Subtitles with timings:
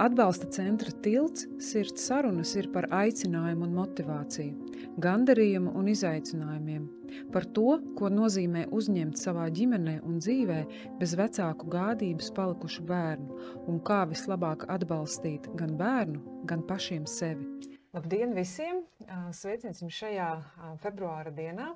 [0.00, 4.70] Atbalsta centra tilts sirds sarunas ir par aicinājumu un motivāciju,
[5.04, 6.86] gandarījumu un izaicinājumiem,
[7.34, 10.60] par to, ko nozīmē uzņemt savā ģimenē un dzīvē
[11.02, 17.44] bez vecāku gādības palikušu bērnu un kā vislabāk atbalstīt gan bērnu, gan pašiem sevi.
[17.92, 18.80] Labdien visiem!
[19.36, 20.30] Sveicināts jums šajā
[20.80, 21.74] februāra dienā.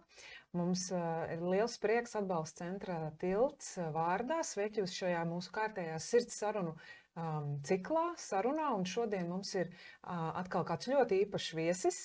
[0.54, 4.36] Mums ir liels prieks atbalsta centra tilts vārdā.
[4.46, 6.76] Sveiki jūs šajā mūsu kārtējā sirds sarunu
[7.18, 8.68] um, ciklā, sarunā.
[8.78, 11.98] Un šodien mums ir uh, atkal kāds ļoti īpašs viesis.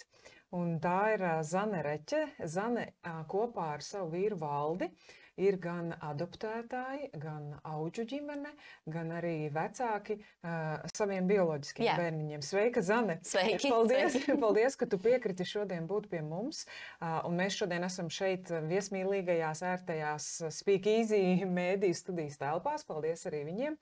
[0.57, 2.23] Un tā ir uh, Zane Reķe.
[2.55, 4.89] Zane uh, kopā ar savu vīru valdi
[5.39, 8.51] ir gan adoptētāji, gan auģu ģimene,
[8.91, 11.95] gan arī vecāki uh, saviem bioloģiskiem Jā.
[11.99, 12.43] bērniņiem.
[12.45, 13.19] Sveika, Zane!
[13.25, 13.71] Sveiki!
[13.71, 14.37] Paldies, Sveiki.
[14.43, 16.65] paldies, ka tu piekriti šodien būt pie mums.
[16.99, 21.23] Uh, un mēs šodien esam šeit viesmīlīgajās, ērtajās Speak Easy
[21.59, 22.87] mēdīju studijas telpās.
[22.87, 23.77] Paldies arī viņiem!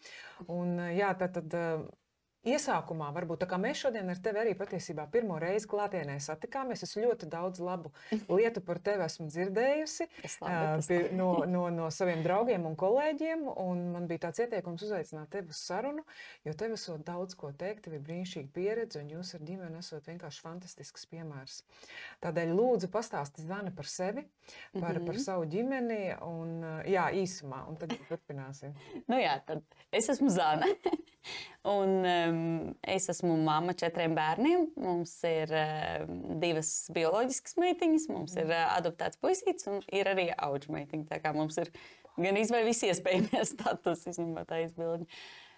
[0.54, 1.58] Un, jā, tad, tad,
[2.48, 6.96] Iesākumā, varbūt tā kā mēs šodien ar tevi arī patiesībā pirmo reizi klātienē satikāmies, es
[6.96, 7.92] ļoti daudz labu
[8.30, 10.08] lietu par tevi esmu dzirdējusi
[10.44, 13.44] labi, uh, no, no, no saviem draugiem un kolēģiem.
[13.64, 16.06] Un man bija tāds ieteikums uzaicināt tevi uz sarunu,
[16.48, 20.08] jo tev esot daudz ko teikt, tev ir brīnišķīga pieredze, un jūs ar ģimeni esat
[20.08, 21.60] vienkārši fantastisks piemērs.
[22.24, 25.06] Tādēļ lūdzu pastāsti Zana par sevi, par, mm -hmm.
[25.12, 28.78] par savu ģimeni, un jā, īsumā, un tad turpināsim.
[29.12, 30.72] nu jā, tad es esmu Zana.
[31.68, 32.37] Un, um,
[32.82, 34.68] es esmu mamma četriem bērniem.
[34.80, 35.54] Mums ir
[36.42, 41.10] divas bioloģiskas meitiņas, mums ir uh, adoptēts puisīts un ir arī auga meitiņa.
[41.12, 41.72] Tā kā mums ir
[42.18, 45.10] gan izvēle visi iespējamie status, izņemot tā izbildi.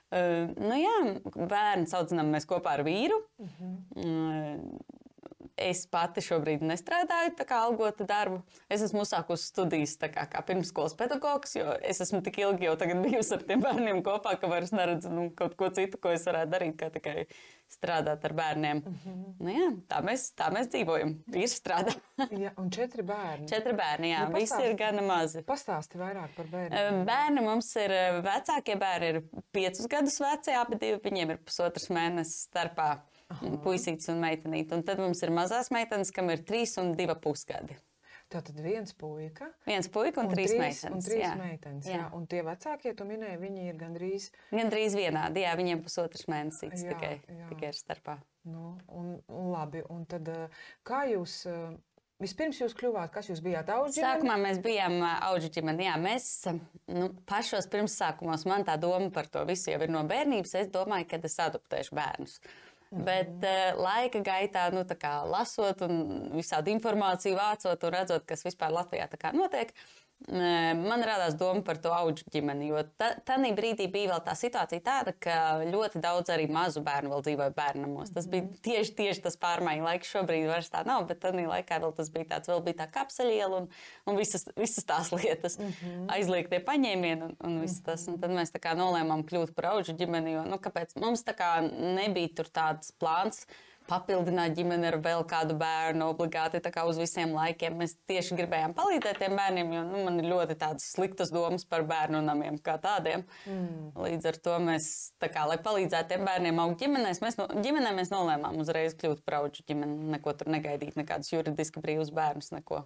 [0.09, 0.95] Uh, nu jā,
[1.38, 3.19] bērnu audzinām mēs kopā ar vīru.
[3.38, 4.58] Uh -huh.
[5.59, 8.39] Es pati šobrīd nestrādāju tā kā algotu darbu.
[8.71, 13.35] Es esmu uzsākusi studijas kā, kā pirmsskolas pedagogs, jo es esmu tik ilgi jau bijusi
[13.35, 16.77] ar tiem bērniem kopā, ka vairs neredzu nu, kaut ko citu, ko es varētu darīt,
[16.80, 17.25] kā tikai
[17.69, 18.77] strādāt ar bērniem.
[18.77, 19.33] Mm -hmm.
[19.39, 21.14] nu, jā, tā, mēs, tā mēs dzīvojam.
[21.33, 21.93] Ir strādā.
[22.43, 23.48] ja, un četri bērni.
[23.48, 25.43] Četri bērni, jā, nu, visi ir gana mazi.
[25.43, 27.05] Pastāsti vairāk par bērniem.
[27.05, 27.92] Bērni mums ir
[28.25, 29.21] vecākie bērni, ir
[29.52, 32.98] piecus gadus veci, abi divi, viņiem ir pusotras mēnesis starpā.
[33.64, 34.73] Puisītis un meitenīte.
[34.73, 37.78] Un tad mums ir mazās meitenes, kam ir trīs un divi pusgadi.
[38.30, 39.48] Tātad viens puika.
[39.66, 40.94] Viens puika un, un trīs, trīs meitenes.
[40.94, 41.32] Un trīs jā.
[41.40, 41.98] meitenes jā.
[41.98, 42.10] Jā.
[42.14, 44.28] Un tie vecākie, tu minēji, viņi ir gandrīz.
[44.54, 47.48] Gandrīz vienādi, jā, viņiem pusotrs mēnesis tikai, jā.
[47.50, 48.20] tikai ir starpā.
[48.50, 50.30] Nu, un, un labi, un tad
[50.86, 51.42] kā jūs.
[52.20, 54.10] Vispirms jūs kļuvāt, kas jūs bijāt auga ģimene?
[54.20, 55.86] Sākumā mēs bijām auga ģimene.
[55.88, 56.26] Jā, mēs
[56.92, 60.58] nu, pašos pirmsākumos man tā doma par to visu jau ir no bērnības.
[60.60, 62.42] Es domāju, ka es adoptēšu bērnus.
[63.08, 64.82] Bet uh, laika gaitā, nu,
[65.30, 66.00] lasot un
[66.33, 69.05] visādi informāciju vācot un redzot, kas vispār Latvijā
[69.38, 69.73] notiek,
[70.27, 75.13] Man radās doma par to augu ģimeni, jo tajā brīdī bija vēl tā situācija tāda,
[75.15, 78.11] ka ļoti daudz arī mazu bērnu vēl dzīvoja bērnamos.
[78.13, 78.57] Tas bija mhm.
[78.67, 80.11] tieši, tieši tas pārmaiņu laiks.
[80.11, 83.61] Šobrīd vairs tā nav, bet tajā laikā vēl tas bija tāds, vēl bija tā kapsaļiela
[83.61, 83.69] un,
[84.11, 86.11] un visas, visas tās lietas, mm -hmm.
[86.17, 88.05] aizliegtie paņēmieni un, un viss tas.
[88.11, 90.99] Un tad mēs nolēmām kļūt par augu ģimeni, jo nu, kāpēc?
[90.99, 93.47] mums tā kā nebija tur tāds plāns
[93.89, 97.77] papildināt ģimeni ar vēl kādu bērnu obligāti uz visiem laikiem.
[97.82, 102.22] Mēs tieši gribējām palīdzēt tiem bērniem, jo nu, man ir ļoti sliktas domas par bērnu
[102.26, 103.26] namiem kā tādiem.
[103.45, 103.92] Mm.
[103.99, 104.89] Līdz ar to mēs,
[105.20, 109.42] kā, lai palīdzētu tiem bērniem augt ģimenēs, mēs, no, ģimenē mēs nolēmām uzreiz kļūt par
[109.42, 112.86] augu ģimeni, neko tur negaidīt, nekādus juridiski brīvus bērnus, neko.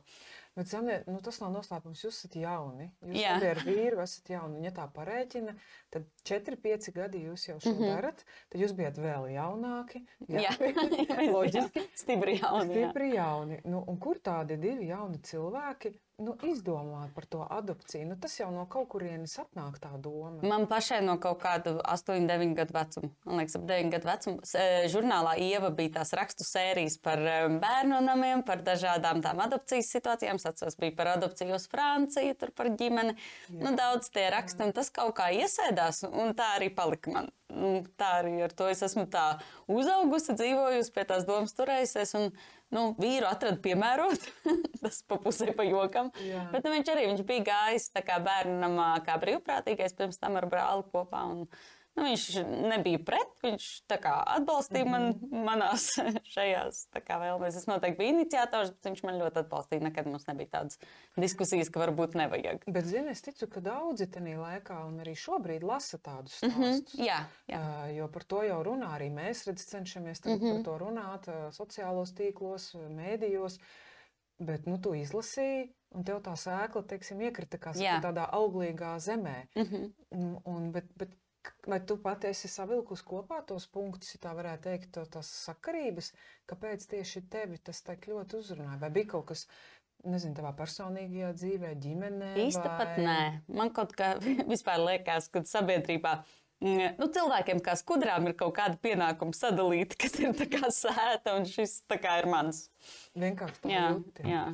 [0.53, 2.03] Bet, Zane, nu, tas nav noslēpums.
[2.05, 2.91] Jūs esat jauni.
[3.01, 4.59] Jūs abi ar vīru esat jauni.
[4.59, 5.55] Un, ja tā pareiķina,
[5.93, 7.95] tad 4, 5 gadi jūs jau šo mm -hmm.
[7.95, 8.21] darat.
[8.53, 10.03] Tad jūs bijat vēl jaunāki.
[10.27, 10.53] Jā, jā.
[11.35, 11.87] loģiski.
[11.97, 12.77] Stipri jauni.
[12.77, 13.61] Stipri jauni.
[13.65, 18.07] Nu, un kur tādi divi jauni cilvēki nu, izdomāt par to adopciju?
[18.09, 20.39] Nu, tas jau no kaut kurienes atnāk tā doma.
[20.47, 24.41] Man pašai no kaut kāda 8, 9 gadu vecuma, man liekas, ap 9 gadu vecumu,
[24.59, 29.91] e, žurnālā Ieva bija tās rakstu sērijas par e, bērnu namiem, par dažādām tām adopcijas
[29.97, 30.41] situācijām.
[30.41, 33.15] Es atceros, bija par adopciju uz Franciju, tur par ģimeni.
[33.49, 33.59] Jā.
[33.59, 37.31] Nu, daudz tie raksti, un tas kaut kā iesēdās, un tā arī palika man.
[37.53, 39.37] Nu, tā arī ar to es esmu tā
[39.69, 42.15] uzaugusi, dzīvojusi, pie tās domas turējusies.
[42.17, 42.31] Un,
[42.73, 44.27] nu, vīru atrada piemērot.
[44.83, 46.11] tas pa pusē pa jokam.
[46.25, 46.47] Jā.
[46.53, 47.89] Bet nu, viņš arī viņš bija gājis
[48.25, 51.23] bērnam kā brīvprātīgais pirms tam ar brāli kopā.
[51.31, 51.47] Un,
[51.95, 52.27] Nu, viņš
[52.73, 55.43] nebija pret, viņš atbalstīja man mm -hmm.
[55.45, 55.87] manās
[56.35, 57.57] šajās vēlmēs.
[57.57, 59.83] Es noteikti biju iniciators, bet viņš man ļoti atbalstīja.
[59.87, 60.79] Nekad mums nebija tādas
[61.15, 62.65] diskusijas, ka varbūt nevajag.
[62.67, 66.57] Bet, zini, es ticu, ka daudzi tajā laikā un arī šobrīd lasa tādus stāstus.
[66.57, 67.05] Mm -hmm.
[67.05, 67.59] Jā, jā.
[67.59, 70.53] Uh, jo par to jau runā arī mēs, redz, cenšamies mm -hmm.
[70.53, 73.59] par to runāt uh, sociālos tīklos, mēdījos.
[74.39, 79.47] Bet nu, tu izlasīji, un tev tā sēkla, teiksim, iekrita kā tādā auglīgā zemē.
[79.55, 79.91] Mm -hmm.
[80.09, 81.09] un, un, bet, bet
[81.67, 86.11] Vai tu pati esi savilkusi kopā tos punktus, ja tā varētu teikt, to, tās sakarības,
[86.49, 88.79] kāpēc tieši tevi tas tā ļoti uzrunāja?
[88.81, 89.45] Vai bija kaut kas,
[90.03, 92.33] nezinu, tavā personīgajā dzīvē, ģimenē?
[92.45, 92.77] Īsti vai...
[92.81, 93.19] pat nē.
[93.59, 94.13] Man kaut kā
[94.53, 96.17] vispār liekas, ka sabiedrībā
[96.63, 101.47] nu, cilvēkiem kā skudrām ir kaut kāda pienākuma sadalīta, kas ir tā kā sēta, un
[101.49, 102.65] šis tā kā ir mans.
[103.19, 103.83] Vienkārši tā Jā,
[104.27, 104.45] jā.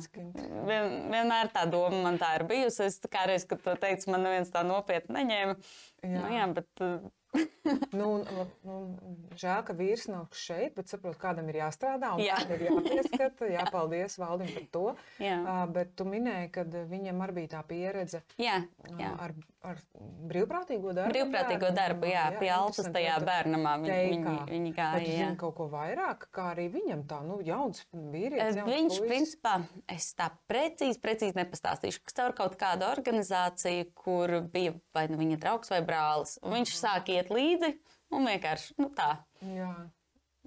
[0.68, 2.88] Vien, vienmēr tā doma man tā ir bijusi.
[2.88, 5.56] Es kā reiz, kad to teicu, man neviens tā nopietni neņēma.
[6.02, 6.12] Jā.
[6.16, 6.98] Nu, jā, bet uh,
[7.92, 8.22] Nu, un,
[8.64, 12.38] un, un, žēl, ka vīrs nav šeit, bet saprotu, kādam ir jāstrādā un Jā.
[12.50, 13.46] ir jāpieskata.
[13.52, 14.84] Jā, paldies Valdim par to.
[15.22, 18.56] jā, Uh, bet tu minēji, ka viņam arī bija tā pieredze jā,
[18.88, 19.10] uh, jā.
[19.22, 19.34] ar,
[19.70, 19.78] ar
[20.30, 21.12] brīvprātīgo darbu.
[21.14, 25.02] Brīvprātīgo darbu, jā, pie Alpas tajā bērnamā viņi Vai tu gāja.
[25.04, 25.20] jā.
[25.20, 28.58] zini kaut ko vairāk, kā arī viņam tā, nu, jauns vīrietis.
[28.62, 29.12] jauns Viņš, puisis?
[29.12, 29.54] principā,
[29.92, 35.38] es tā precīzi, precīzi nepastāstīšu, kas caur kaut kādu organizāciju, kur bija vai nu viņa
[35.44, 36.38] draugs vai brālis.
[36.42, 37.70] Viņš sāk iet līdzi
[38.16, 39.10] un vienkārši nu, tā.
[39.44, 39.74] Jā,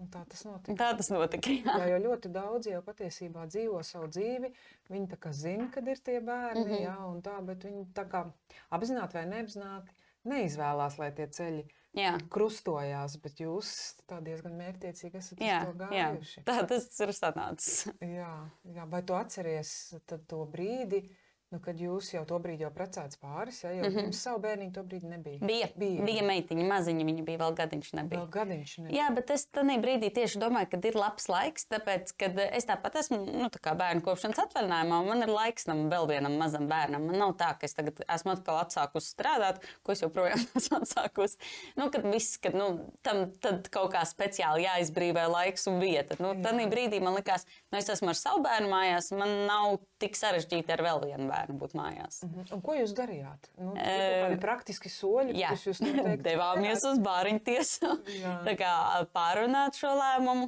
[0.01, 0.77] un tā tas notika.
[0.79, 1.53] Tā tas notika.
[1.53, 1.77] Jā.
[1.83, 4.49] Jā, jo ļoti daudz jau patiesībā dzīvo savu dzīvi.
[4.89, 6.71] Viņi tā kā zina, kad ir tie bērni, mm.
[6.71, 6.83] -hmm.
[6.87, 8.25] jā, un tā, bet viņi tā kā
[8.73, 11.63] apzināti vai neapzināti neizvēlās, lai tie ceļi
[11.99, 12.13] Jā.
[12.33, 13.17] krustojās.
[13.23, 13.69] Bet jūs
[14.09, 16.45] tā diezgan mērķiecīgi esat Jā, to jā, gājuši.
[16.47, 17.91] tā tas ir sanācis.
[18.01, 18.33] Jā,
[18.75, 21.03] jā, vai tu atceries to brīdi,
[21.53, 23.97] nu, kad jūs jau to brīdi jau precēts pāris, ja, jo mm.
[23.97, 24.15] -hmm.
[24.17, 25.39] savu bērniņu to brīdi nebija?
[25.45, 26.05] Bija, bija.
[26.07, 27.91] bija meitiņa, maziņa, viņa bija vēl gadiņš.
[27.99, 28.21] Nebija.
[28.21, 28.97] Vēl gadiņš nebija.
[28.97, 32.97] Jā, bet es tajā brīdī tieši domāju, ka ir labs laiks, tāpēc, ka es tāpat
[33.03, 37.05] esmu nu, tā bērnu kopšanas atvaļinājumā, un man ir laiks tam vēl vienam mazam bērnam.
[37.09, 41.37] Man nav tā, ka es tagad esmu atkal atsākusi strādāt, ko es joprojām esmu atsākusi.
[41.77, 42.69] Nu, kad viss, kad nu,
[43.05, 46.17] tam tad kaut kā speciāli jāizbrīvē laiks un vieta.
[46.23, 50.17] Nu, tad brīdī man likās, nu, es esmu ar savu bērnu mājās, man nav tik
[50.17, 52.21] sarežģīti ar vēl vienu bērnu būt mājās.
[52.23, 52.47] Mhm.
[52.55, 53.51] Un ko jūs darījāt?
[53.59, 57.97] Nu, kādi praktiski soļi, Jā, kurus jūs noteikti devāmies uz bāriņu tiesu,
[58.47, 58.73] tā kā
[59.11, 60.47] pārunāt šo lēmumu.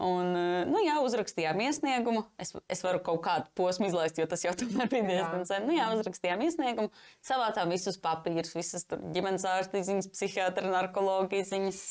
[0.00, 0.30] Un,
[0.70, 2.22] nu, jā, uzrakstījām iesniegumu.
[2.40, 5.66] Es, es varu kaut kādu posmu izlaist, jo tas jau tomēr bija diezgan sen.
[5.68, 6.92] Nu, jā, uzrakstījām iesniegumu,
[7.26, 11.82] savācām visus papīrus, visas ģimenes ārsta ziņas, psihiatra, narkologa ziņas.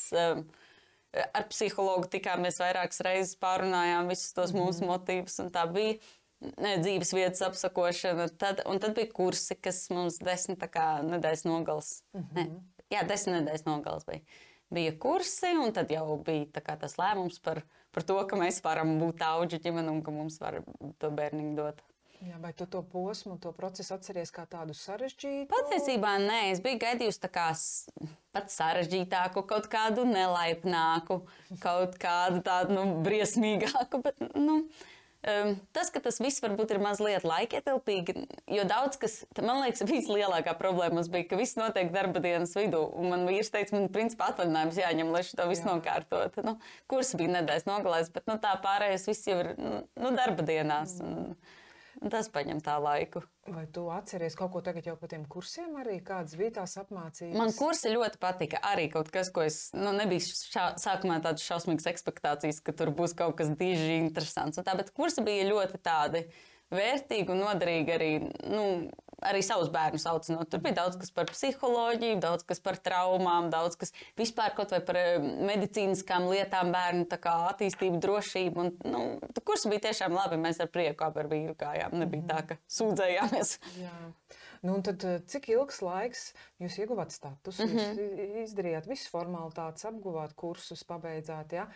[1.10, 5.96] Ar psihologu tikāmies vairākas reizes, pārunājām visus tos mūsu motīvus, un tā bija
[6.40, 8.28] ne, dzīves vietas apsakošana.
[8.40, 12.02] Tad, un tad bija kursi, kas mums desmit nedēļas nogals.
[12.36, 12.46] Ne,
[12.92, 14.22] jā, desmit nedēļas nogals bija.
[14.70, 18.98] Bija kursi, un tad jau bija kā tas lēmums par, par to, ka mēs varam
[19.00, 20.60] būt auģu ģimene un ka mums var
[21.02, 21.80] to bērniņu dot.
[22.20, 25.48] Jā, vai tu to posmu, to procesu atceries kā tādu sarežģītu?
[25.48, 27.88] Patiesībā nē, es biju gaidījusi tā kā s-
[28.36, 31.22] pat sarežģītāku, kaut kādu nelaipnāku,
[31.64, 34.02] kaut kādu tādu nu, briesmīgāku.
[34.04, 34.58] Bet, nu,
[35.76, 38.14] tas, ka tas viss varbūt ir mazliet laikietilpīgi,
[38.56, 42.82] jo daudz kas, man liekas, vislielākā problēma bija, ka viss notiek darba dienas vidū.
[42.96, 45.74] Un man vīrs teica, man principā atvaļinājums jāņem, lai šo visu Jā.
[45.74, 46.40] nokārtot.
[46.46, 46.56] Nu,
[46.90, 50.96] kurs bija nedēļas nogalēs, bet nu, tā pārējais viss jau ir nu, darba dienās.
[51.04, 51.59] Un, un
[52.08, 53.20] tas paņem tā laiku.
[53.50, 55.98] Vai tu atceries kaut ko tagad jau par tiem kursiem arī?
[56.06, 57.36] Kādas bija tās apmācības?
[57.36, 58.60] Man kursi ļoti patika.
[58.70, 63.16] Arī kaut kas, ko es nu, nebiju šā, sākumā tādas šausmīgas expectācijas, ka tur būs
[63.18, 64.60] kaut kas diži interesants.
[64.60, 66.24] un Tā, bet kursi bija ļoti tādi
[66.72, 68.10] vērtīgi un noderīgi arī.
[68.48, 68.64] Nu,
[69.28, 70.48] Arī savus bērnus aucinot.
[70.50, 74.80] Tur bija daudz kas par psiholoģiju, daudz kas par traumām, daudz kas vispār kaut vai
[74.80, 78.60] par eh, medicīniskām lietām, bērnu attīstību, drošību.
[78.60, 80.36] Un, nu, kurs bija tiešām labi.
[80.40, 81.98] Mēs ar prieku abi ar vīru gājām.
[82.00, 83.58] Nebija tā, ka sūdzējāmies.
[83.84, 83.94] Jā.
[84.62, 86.26] Nu, tad, eh, cik ilgs laiks
[86.60, 87.64] jūs ieguvāt statusu?
[87.64, 87.98] Mm -hmm.
[87.98, 91.68] Jūs i- izdarījāt visas formalitātes, apguvāt kursus, pabeidzāt, ja?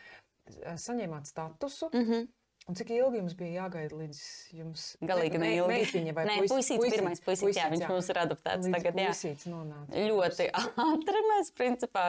[0.76, 1.88] saņēmāt statusu.
[1.92, 2.26] Mm -hmm.
[2.64, 4.18] Un cik ilgi jums bija jāgaida līdz
[4.56, 5.68] jums Galīgi me- neilgi.
[5.74, 6.54] meitiņa vai Nē, puisis?
[6.54, 9.08] puisītis, pirmais puisītis, jā, viņš mums ir adaptēts Līdz tagad, jā.
[9.12, 10.04] puisītis nonāca.
[10.08, 10.46] ļoti
[10.88, 12.04] ātri mēs principā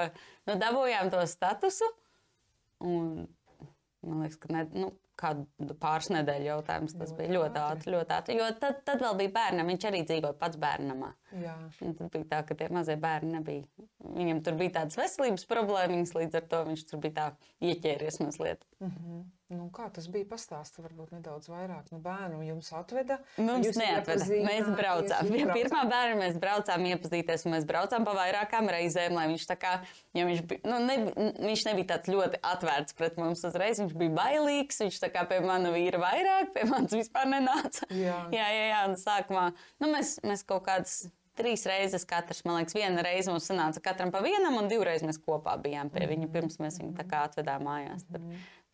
[0.47, 1.89] nu, dabūjām to statusu.
[2.79, 3.27] Un,
[4.05, 5.45] man liekas, ka ne, nu, kādu
[5.79, 7.91] pāris nedēļu jautājums tas Ļoti bija ļoti ātri.
[7.93, 11.11] Ļoti ātri jo tad, tad vēl bija bērnam, viņš arī dzīvoja pats bērnamā.
[11.41, 11.53] Jā.
[11.87, 13.87] Un tad bija tā, ka tie mazie bērni nebija.
[14.03, 17.27] Viņam tur bija tādas veselības problēmas, līdz ar to viņš tur bija tā
[17.63, 18.65] ieķēries mazliet.
[18.79, 19.23] Mm -hmm.
[19.53, 20.25] Nu, kā tas bija?
[20.29, 21.89] Pastāsti varbūt nedaudz vairāk.
[21.93, 23.19] Nu, bērnu jums atveda.
[23.37, 24.27] Mums neatveda.
[24.45, 25.29] Mēs braucām.
[25.31, 29.57] Pie pirmā bērna mēs braucām iepazīties, un mēs braucām pa vairākām reizēm, lai viņš tā
[29.61, 29.73] kā,
[30.17, 30.97] ja viņš, bija, nu, ne,
[31.45, 35.41] viņš nebija tāds ļoti atvērts pret mums uzreiz, viņš bija bailīgs, viņš tā kā pie
[35.45, 37.85] mana vīra vairāk, pie manis vispār nenāca.
[37.93, 38.23] Jā.
[38.33, 39.51] jā, jā, jā un sākumā,
[39.83, 44.11] nu, mēs, mēs kaut kādas trīs reizes katrs, man liekas, viena reize mums sanāca katram
[44.13, 48.05] pa vienam, un divreiz mēs kopā bijām pie viņa, pirms mēs viņu atvedām mājās.
[48.07, 48.23] Tur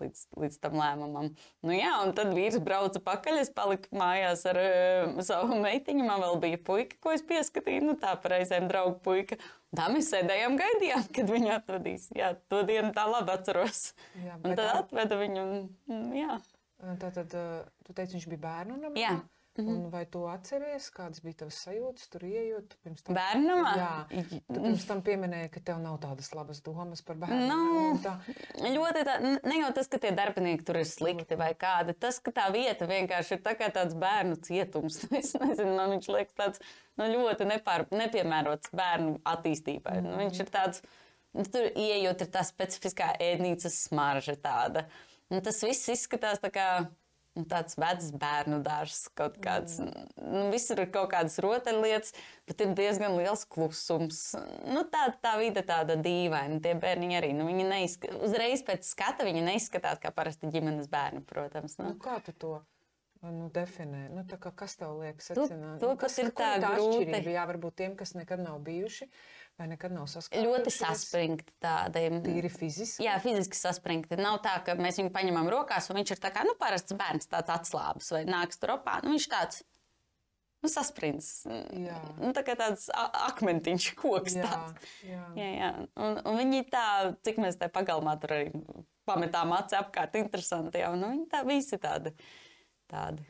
[0.01, 1.31] līdz, līdz tam lēmumam.
[1.65, 3.41] Nu, jā, un tad vīrs brauca pakaļ.
[3.43, 6.05] Es paliku mājās ar uh, savu meitiņu.
[6.07, 7.85] Man vēl bija puika, ko es pieskatīju.
[7.89, 9.39] Nu, tā reizēm draugu puika.
[9.77, 12.09] Tā mēs sēdējām, gaidījām, kad viņu atvedīs.
[12.17, 13.91] Jā, to dienu tā labi atceros.
[14.19, 15.45] Jā, un tad atveda viņu.
[15.91, 16.41] Un, jā.
[16.99, 17.31] Tā tad,
[17.85, 18.97] tu teici, viņš bija bērnu namā?
[18.99, 19.19] Jā.
[19.57, 19.69] Mm -hmm.
[19.69, 22.75] Un vai tu atceries, kādas bija tavas sajūtas tur ieejot?
[23.03, 23.73] Tam, Bērnamā?
[23.77, 27.47] Jā, tu pirms tam pieminēji, ka tev nav tādas labas domas par bērnu.
[27.47, 28.13] Nu, tā.
[28.75, 32.31] Ļoti tā, ne jau tas, ka tie darbinieki tur ir slikti vai kādi, tas, ka
[32.31, 35.03] tā vieta vienkārši ir tā kā tāds bērnu cietums.
[35.19, 36.59] es nezinu, man viņš liekas tāds
[36.95, 39.99] nu, ļoti nepār, nepiemērots bērnu attīstībai.
[39.99, 40.11] Mm -hmm.
[40.11, 40.81] nu, viņš ir tāds,
[41.33, 44.87] nu, tur ieejot ir tā specifiskā ēdnīcas smarža tāda.
[45.29, 46.67] Un tas viss izskatās tā kā
[47.31, 49.77] Nu, tāds vecs bērnu dārzs, kaut kāds.
[49.79, 50.07] Mm.
[50.19, 52.11] Nu, visur ir kaut kādas rotaļlietas,
[52.49, 54.19] bet ir diezgan liels klusums.
[54.67, 56.59] Nu, tā, tā vide tāda dīvaina.
[56.63, 57.31] Tie bērni arī.
[57.37, 58.09] Nu, viņi neizsk...
[58.19, 61.79] Uzreiz pēc skata viņi neizskatās kā parasti ģimenes bērni, protams.
[61.79, 61.93] Nu.
[61.93, 62.57] Nu, kā tu to?
[63.23, 64.09] Nu, definē.
[64.11, 65.31] Nu, kā, kas tev liekas?
[65.37, 65.45] To,
[65.79, 67.21] to, kas nu, ir tā, tā grūti.
[67.31, 69.07] Jā, varbūt tiem, kas nekad nav bijuši.
[69.07, 70.47] Uh, Vai nekad nav saskaņota?
[70.47, 72.05] Ļoti saspringti tādi.
[72.25, 73.03] Tīri fiziski.
[73.05, 74.17] Jā, fiziski saspringti.
[74.17, 77.29] Nav tā, ka mēs viņu paņemam rokās, un viņš ir tā kā nu, parasts bērns,
[77.29, 78.97] tāds atslābis vai nāks tur opā.
[79.05, 79.61] Nu, viņš tāds
[80.61, 81.29] nu, saspringts.
[81.49, 84.37] Nu, tā kā tāds akmentiņš, koks.
[84.39, 84.87] Jā, tāds.
[85.05, 85.25] jā.
[85.37, 85.73] Jā, jā.
[86.07, 86.87] Un, un viņi tā,
[87.25, 88.49] cik mēs tā pagalmā tur arī
[89.09, 90.81] pametām aci apkārt, interesanti.
[90.81, 92.13] Jā, nu, viņi tā visi tādi.
[92.91, 93.25] tādi.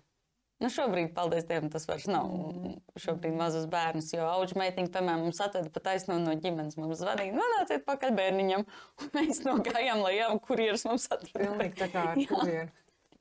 [0.62, 2.28] Nu, šobrīd, paldies Dievam, tas vairs nav.
[2.30, 2.76] Mm.
[3.02, 6.78] Šobrīd mazus bērnus, jo auga meitiņa, piemēram, mums atveda pat taisno no ģimenes.
[6.78, 8.68] Mums zvanīja, nonāciet pakaļ bērniņam,
[9.02, 11.34] un mēs nogājām lejām, kurjeras mums atveda.
[11.40, 12.70] Pilnīgi tā kā ar kurjeru.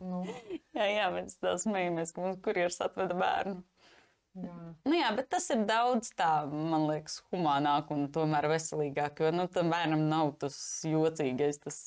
[0.01, 0.23] Nu.
[0.77, 3.61] jā, jā, mēs tā smējamies, ka mums kurjeras atveda bērnu.
[4.39, 4.57] Jā.
[4.87, 9.25] Nu, jā, bet tas ir daudz tā, man liekas, humānāk un tomēr veselīgāk.
[9.25, 10.57] Jo nu, tam bērnam nav tas
[10.87, 11.79] jocīgais, tas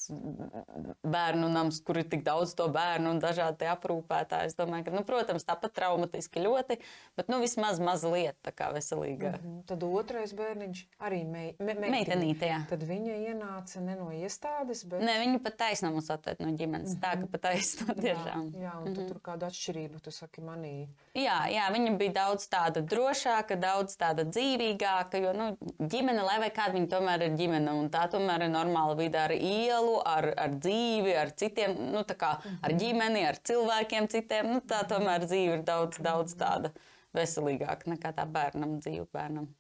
[1.07, 4.51] bērnu nams, kur ir tik daudz to bērnu un dažādi aprūpētāji.
[4.51, 6.77] Es domāju, ka, nu, protams, tāpat traumatiski ļoti,
[7.17, 9.39] bet nu, vismaz mazliet tā kā veselīgāk.
[9.39, 9.63] Mm -hmm.
[9.71, 12.51] Tad otrais bērniņš arī mei, me, me, meitenīte.
[12.51, 12.59] Jā.
[12.69, 15.01] Tad viņa ienāca ne no iestādes, bet.
[15.01, 16.89] Nē, viņa pat taisno mums atved no ģimenes.
[16.89, 17.03] Mm -hmm.
[17.03, 18.51] Tā ka pat taisno tiešām.
[18.51, 19.07] Jā, jā un mm -hmm.
[19.07, 20.87] tur kāda atšķirība, tu saki, manī.
[21.15, 25.21] Jā, jā, viņa bija daudz daudz tāda drošāka, daudz tāda dzīvīgāka.
[25.21, 25.49] Jo nu,
[25.79, 29.99] ģimene, lai kāda viņa tomēr ir ģimene, un tā tomēr ir normāla vide ar ielu,
[30.01, 34.49] ar, ar dzīvi, ar citiem, nu, kā, ar ģimeni, ar cilvēkiem citiem.
[34.55, 36.73] Nu, tā tomēr dzīve ir daudz, daudz tāda
[37.13, 39.51] veselīgāka nekā tā bērnam, dzīve bērnam.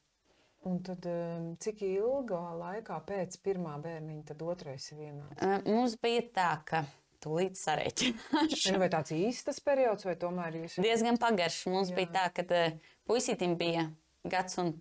[0.63, 5.43] Un tad, um, cik ilgā laikā pēc pirmā bērniņa tad otrais ir vienāds?
[5.67, 6.85] Mums bija tā, ka
[7.23, 8.73] Tūlīt sarēķināšu.
[8.81, 10.79] Vai tāds īstas periods, vai tomēr jūs?
[10.83, 11.69] Diezgan pagaršs.
[11.71, 11.99] Mums Jā.
[12.01, 13.87] bija tā, ka uh, puisītim bija
[14.27, 14.73] gads un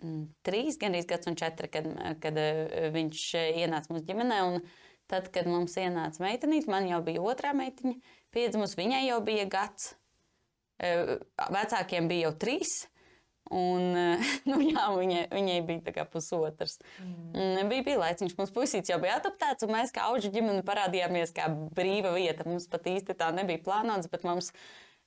[0.00, 1.90] mm, trīs, gan arī gads un četri, kad,
[2.22, 3.28] kad uh, viņš
[3.60, 4.40] ienāca mūsu ģimenē.
[4.48, 4.58] Un
[5.10, 7.94] tad, kad mums ienāca meitenīte, man jau bija otrā meitiņa,
[8.34, 9.94] piedzimus, viņai jau bija gads.
[10.76, 12.82] Vecākiem bija jau trīs.
[13.54, 13.94] Un,
[14.50, 16.80] nu, jā, viņai, viņai bija pusotrs.
[17.02, 17.68] Mm.
[17.70, 21.48] Bija, bija laiciņš, mums pusīts jau bija adaptēts, un mēs kā auga ģimene parādījāmies kā
[21.76, 22.46] brīva vieta.
[22.48, 24.52] Mums pat īsti tā nebija plānots, bet mums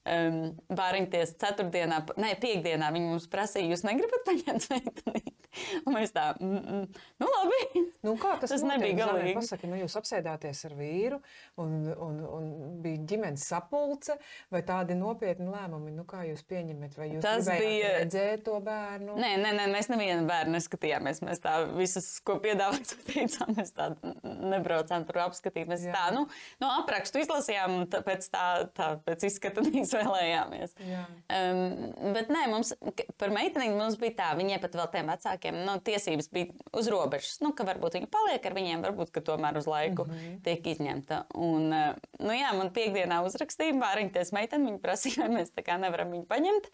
[0.08, 0.40] um,
[0.80, 5.36] bāriņties ceturtdienā, ne, piekdienā viņi mums prasīja, jūs negribat paņemt meiteni?
[5.88, 7.84] Un mēs tā, mm, mm, nu labi.
[8.06, 9.34] Nu, kā tas tas notiek, nebija galīgi?
[9.40, 11.18] Pasaki, nu, jūs apsēdāties ar vīru
[11.60, 12.50] un, un, un
[12.84, 14.16] bija ģimenes sapulce
[14.54, 19.18] vai tādi nopietni lēmumi, nu kā jūs pieņemat, vai jūs tas bija redzēt to bērnu?
[19.20, 21.24] Nē, nē, nē, mēs nevienu bērnu neskatījāmies.
[21.26, 23.90] Mēs tā visas, ko piedāvājat, teicām, mēs tā
[24.24, 25.68] nebraucām tur apskatīt.
[25.70, 25.96] Mēs Jā.
[25.98, 26.28] tā, nu,
[26.62, 28.46] no aprakstu izlasījām un pēc tā,
[28.78, 30.76] tā pēc izskata izvēlējāmies.
[30.86, 31.02] Jā.
[31.34, 32.74] Um, bet nē, mums
[33.20, 37.40] par meitenīm mums bija tā, viņai pat vēl tiem vecākiem nu, tiesības bija uz robežas.
[37.44, 40.40] Nu, ka varbūt viņi paliek ar viņiem, varbūt tomēr uz laiku mm -hmm.
[40.46, 41.26] tiek izņemta.
[41.36, 45.80] Un, eh, nu, jā, man piekdienā uzrakstīja bāriņties meiteni, viņa prasīja, vai mēs tā kā
[45.82, 46.72] nevaram viņu paņemt.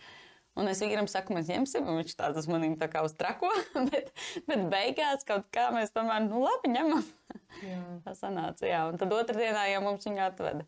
[0.55, 3.49] Un es viņam saku, mēs ņemsim, viņš tāds uz maniem tā kā uz trako,
[3.91, 4.11] bet,
[4.47, 7.03] bet beigās kaut kā mēs tomēr, nu labi, ņemam.
[7.65, 7.81] Jā.
[8.05, 8.85] Tā sanāca, jā.
[8.87, 10.67] Un tad otrdienā jau mums viņu atveda.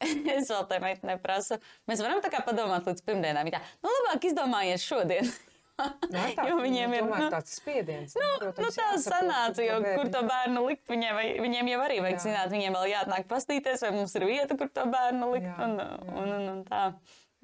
[0.36, 3.50] es vēl tai meitenei prasu, mēs varam tā kā padomāt līdz pirmdienām.
[3.52, 5.30] Tā, nu labāk izdomājies šodien.
[5.76, 8.14] Nē, tā, jo viņiem nu, ir nu, tāds spiediens.
[8.16, 11.98] Nu, protams, nu, tā sanāca, jo kur to bērnu likt, viņiem, vai, viņiem jau arī
[12.00, 12.22] vajag jā.
[12.24, 15.50] zināt, viņiem vēl jāatnāk pastīties, vai mums ir vieta, kur to bērnu likt.
[15.50, 15.90] Jā, un, jā.
[16.06, 16.82] Un, un, un tā.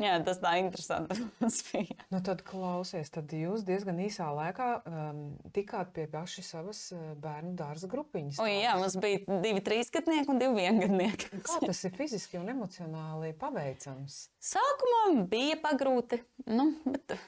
[0.02, 1.22] Jā, tas tā interesanti
[1.70, 1.96] bija.
[2.12, 5.22] Nu, tad klausies, tad jūs diezgan īsā laikā um,
[5.54, 8.42] tikāt pie paši savas uh, bērnu dārza grupiņas.
[8.42, 11.42] O, jā, mums bija divi trīsgadnieki un divi viengadnieki.
[11.46, 14.26] Kā tas ir fiziski un emocionāli paveicams?
[14.52, 17.18] Sākumā bija pagrūti, nu, bet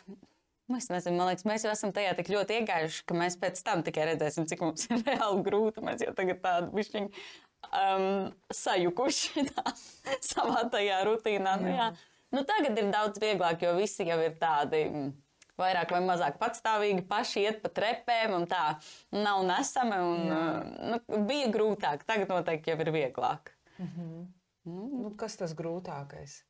[0.65, 3.59] Nu, es nezinu, man liekas, mēs jau esam tajā tik ļoti iegājuši, ka mēs pēc
[3.67, 5.85] tam tikai redzēsim, cik mums ir reāli grūti.
[5.85, 7.11] Mēs jau tagad tādu bišķiņu
[7.69, 8.07] um,
[8.49, 9.75] sajukuši tā,
[10.25, 11.55] savā tajā rutīnā.
[11.61, 11.91] Nu, jā.
[12.35, 14.85] Nu, tagad ir daudz vieglāk, jo visi jau ir tādi.
[14.91, 15.13] mm,
[15.55, 18.63] Vairāk vai mazāk patstāvīgi, paši iet pa trepēm, un tā
[19.15, 20.01] nav nesami.
[20.03, 23.53] Un, uh, nu, bija grūtāk, tagad noteikti jau ir vieglāk.
[24.67, 26.41] Nu, kas tas grūtākais?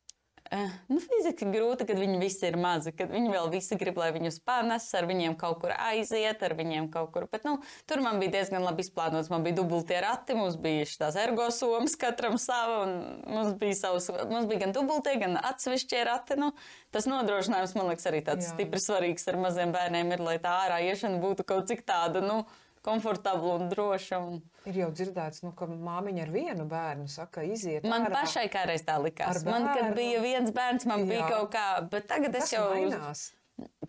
[0.54, 4.12] Uh, nu, fiziski grūti, kad viņi visi ir mazi, kad viņi vēl visi grib, lai
[4.14, 7.26] viņus panes, ar viņiem kaut kur aiziet, ar viņiem kaut kur.
[7.32, 7.56] Bet, nu,
[7.90, 9.32] tur man bija diezgan labi izplānots.
[9.32, 12.94] Man bija dubultie rati, mums bija tās ergosomas, katram sava, un
[13.26, 16.38] mums bija, savs, mums bija gan dubultie, gan atsevišķie rati.
[16.38, 16.52] Nu,
[16.94, 18.54] tas nodrošinājums, man liekas, arī tāds Jā.
[18.54, 22.44] stipri svarīgs ar maziem bērniem ir, lai tā ārā iešana būtu kaut cik tāda, nu,
[22.84, 24.18] komfortabla un droša.
[24.24, 24.42] Un...
[24.68, 27.84] Ir jau dzirdēts, nu, ka māmiņa ar vienu bērnu saka, iziet.
[27.88, 28.20] Man ārā.
[28.22, 29.42] pašai kādreiz tā likās.
[29.48, 31.30] Man, kad bija viens bērns, man bija Jā.
[31.34, 33.24] kaut kā, bet tagad Kas es jau mainās?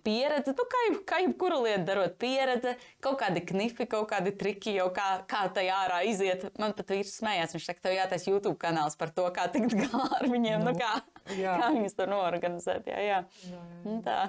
[0.05, 4.75] pieredze, nu, kā, jau- kā jebkuru lietu darot, pieredze, kaut kādi knifi, kaut kādi triki,
[4.77, 6.43] jau kā, kā tajā ārā iziet.
[6.61, 10.09] Man pat vīrs smējās, viņš saka, tev jātais YouTube kanāls par to, kā tikt galā
[10.19, 10.91] ar viņiem, nu, Nu, kā,
[11.33, 11.55] jā.
[11.63, 12.85] kā viņus tur norganizēt.
[12.93, 13.19] Jā, jā.
[13.49, 13.63] Jā, jā.
[13.87, 14.19] Nu, tā.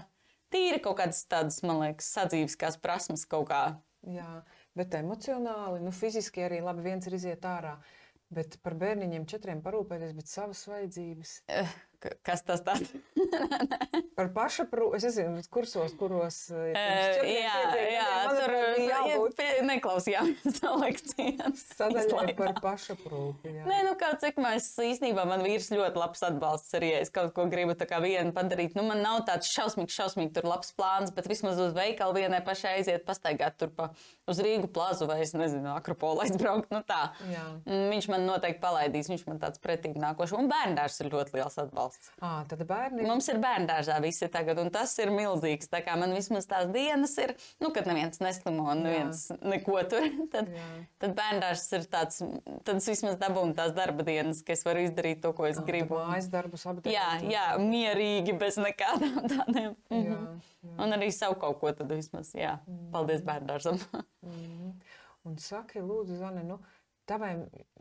[0.55, 3.61] Tīri kaut kādas tādas, man liekas, sadzīviskās prasmes kaut kā.
[4.07, 4.41] Jā,
[4.77, 7.77] bet emocionāli, nu, fiziski arī labi viens ir iziet ārā.
[8.35, 11.37] Bet par bērniņiem četriem parūpēties, bet savas vajadzības.
[11.47, 11.75] Eh,
[12.27, 12.91] Kas tas tāds?
[14.17, 16.37] Par pašaprūpi, es nezinu, kursos, kuros.
[16.53, 16.67] četriem,
[17.25, 17.55] Jā,
[17.91, 18.55] jā, tur
[18.85, 21.65] jābūt neklausījāmies lekcijas.
[21.79, 23.55] Sadaļai par pašaprūpi.
[23.59, 23.65] jā.
[23.69, 27.33] Nē, nu, kaut cik mēs īstenībā man vīrs ļoti labs atbalsts arī, ja es kaut
[27.37, 28.77] ko gribu tā kā vienu padarīt.
[28.79, 32.79] Nu, man nav tāds šausmīgs, šausmīgs tur labs plāns, bet vismaz uz veikalu vienai pašai
[32.81, 33.91] aiziet, pastaigāt tur pa,
[34.29, 36.71] uz Rīgu plazu vai, es nezinu, Akropolu aizbraukt.
[36.75, 37.13] Nu, tā.
[37.31, 37.45] Jā.
[37.67, 40.35] Mm, Viņš man noteikti palaidīs, viņš man tāds pretīgi nākošs.
[40.39, 42.11] Un bērndārs ir ļoti liels atbalsts.
[42.21, 45.71] À, tad bērni Mums ir bērndārzā visi tagad, un tas ir milzīgs.
[45.73, 50.09] Tā kā man vismaz tās dienas ir, nu, kad neviens neslimo un neviens neko tur.
[50.35, 50.65] Tad, Jā.
[51.01, 52.19] tad bērndārs ir tāds,
[52.67, 56.01] tad es vismaz dabūnu tās darba dienas, ka es varu izdarīt to, ko es gribu.
[56.03, 56.93] mājas darbus apdarīt.
[56.97, 59.77] Jā, jā, mierīgi, bez nekādām tādiem.
[59.91, 60.41] Jā, Mhm.
[60.67, 60.77] Jā.
[60.85, 62.57] Un arī savu kaut ko tad vismaz, jā.
[62.95, 63.81] Paldies bērndārzam.
[64.27, 64.73] Mhm.
[65.27, 66.61] Un saki, lūdzu, Zane, nu,
[67.07, 67.33] tavai,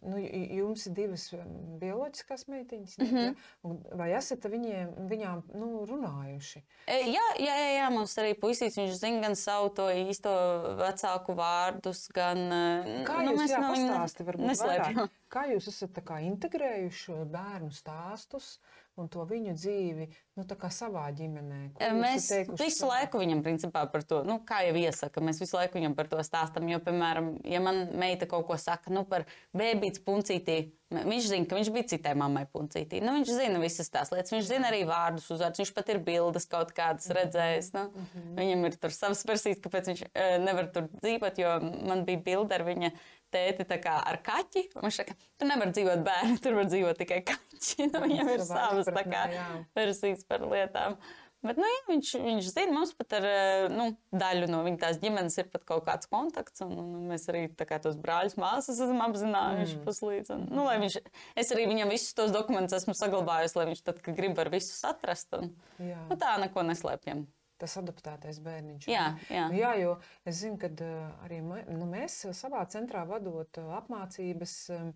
[0.05, 0.19] nu,
[0.57, 1.49] jums ir divas um,
[1.81, 3.09] bioloģiskās meitiņas, mm.
[3.11, 3.35] -hmm.
[3.65, 3.97] ja?
[4.01, 6.61] vai esat viņiem, viņām nu, runājuši?
[6.85, 10.33] E, Jā, jā, jā, jā, mums arī puisīts, viņš zina gan savu to īsto
[10.81, 12.45] vecāku vārdus, gan...
[12.45, 15.13] e, Kā nu, jūs mēs jā, no pastāsti, varbūt neslēpjam.
[15.35, 18.55] Kā jūs esat tā kā integrējuši bērnu stāstus
[18.97, 21.59] un to viņu dzīvi, nu, savā ģimenē?
[21.79, 25.57] E, Mēs visu savā- laiku viņam, principā, par to, nu, kā jau iesaka, mēs visu
[25.57, 26.69] laiku viņam par to stāstām.
[26.71, 31.57] Jo, piemēram, ja man meita kaut ko saka nu, par bērnu puncītī, viņš zina, ka
[31.57, 33.01] viņš bija citai mammai puncītī.
[33.03, 36.45] Nu, viņš zina visas tās lietas, viņš zina arī vārdus, uzvārdus, viņš pat ir bildes
[36.51, 37.71] kaut kādas redzējis.
[37.75, 37.87] Nu,
[38.37, 41.55] viņam ir tur savas versijas, kāpēc viņš e, nevar tur dzīvot, jo
[41.89, 42.91] man bija bilde ar viņa
[43.35, 44.69] tēti kā ar kaķi.
[44.79, 47.43] Viņš saka, tu nevari dzīvot bērnu, tur var dzīvot tikai kaķi.
[47.95, 48.89] Nu, viņam ir savas
[49.75, 50.97] versijas par lietām.
[51.45, 54.99] Bet, nu, jā, viņš, viņš zina, mums pat ar eh, nu, daļu no viņa tās
[55.01, 56.63] ģimenes ir kaut kāds kontakts.
[56.65, 59.83] Un, un mēs arī kā tos brāļus, māsas esam apzinājuši mm.
[59.85, 60.33] puslīdz.
[60.33, 60.97] Un, nu, viņš,
[61.43, 64.81] es arī viņam visus tos dokumentus esmu saglabājusi, lai viņš tad, kad grib ar visus
[64.89, 65.37] atrast.
[65.37, 65.99] Un, Jā.
[66.09, 67.25] nu, tā neko neslēpjam.
[67.57, 68.87] Tas adaptētais bērniņš.
[68.87, 69.47] Jā, jā.
[69.51, 70.67] Nu, jā, jo es zinu, ka
[71.23, 74.69] arī mē- nu, mēs savā centrā vadot uh, apmācības.
[74.79, 74.93] um,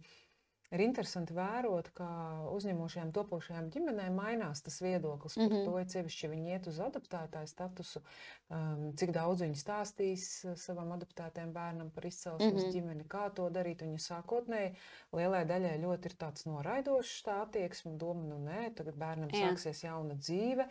[0.72, 2.08] Ir interesanti vērot, kā
[2.54, 5.54] uzņemošajām, topošajām ģimenēm mainās tas viedoklis par Mhm.
[5.54, 5.66] mm -hmm.
[5.66, 8.02] to, ja sevišķi ja viņi iet uz adaptētāju statusu,
[8.50, 12.66] um, cik daudz viņi stāstīs uh, savam adaptētajam bērnam par izcelsmes mm Mhm.
[12.68, 12.74] -hmm.
[12.74, 13.82] ģimeni, kā to darīt.
[13.82, 14.76] Ja sākotnēji
[15.14, 19.50] lielai daļai ļoti ir tāds noraidošs tā attieksme, doma, nu nē, tagad bērnam Jā.
[19.50, 20.68] sāksies jauna dzīve.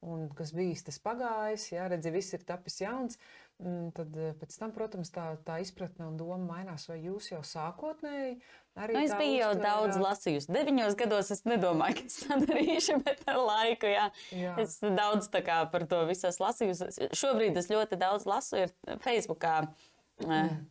[0.00, 3.18] Un kas bijis tas pagājis, jā, redzi, viss ir tapis jauns.
[3.60, 6.86] mm, Tad eh, pēc tam, protams, tā, tā izpratne un doma mainās.
[6.88, 8.38] Vai jūs jau sākotnēji
[8.80, 9.66] arī Nu, es tā biju jau uztvērāt?
[9.66, 10.52] daudz lasījusi.
[10.56, 14.06] Deviņos gados es nedomāju, ka es to darīšu, bet ar laiku, jā.
[14.32, 14.56] Jā.
[14.64, 17.10] Es daudz tā kā par to visu esmu lasījusi.
[17.20, 19.66] Šobrīd es ļoti daudz lasu, ir Facebookā.
[20.24, 20.62] Mm.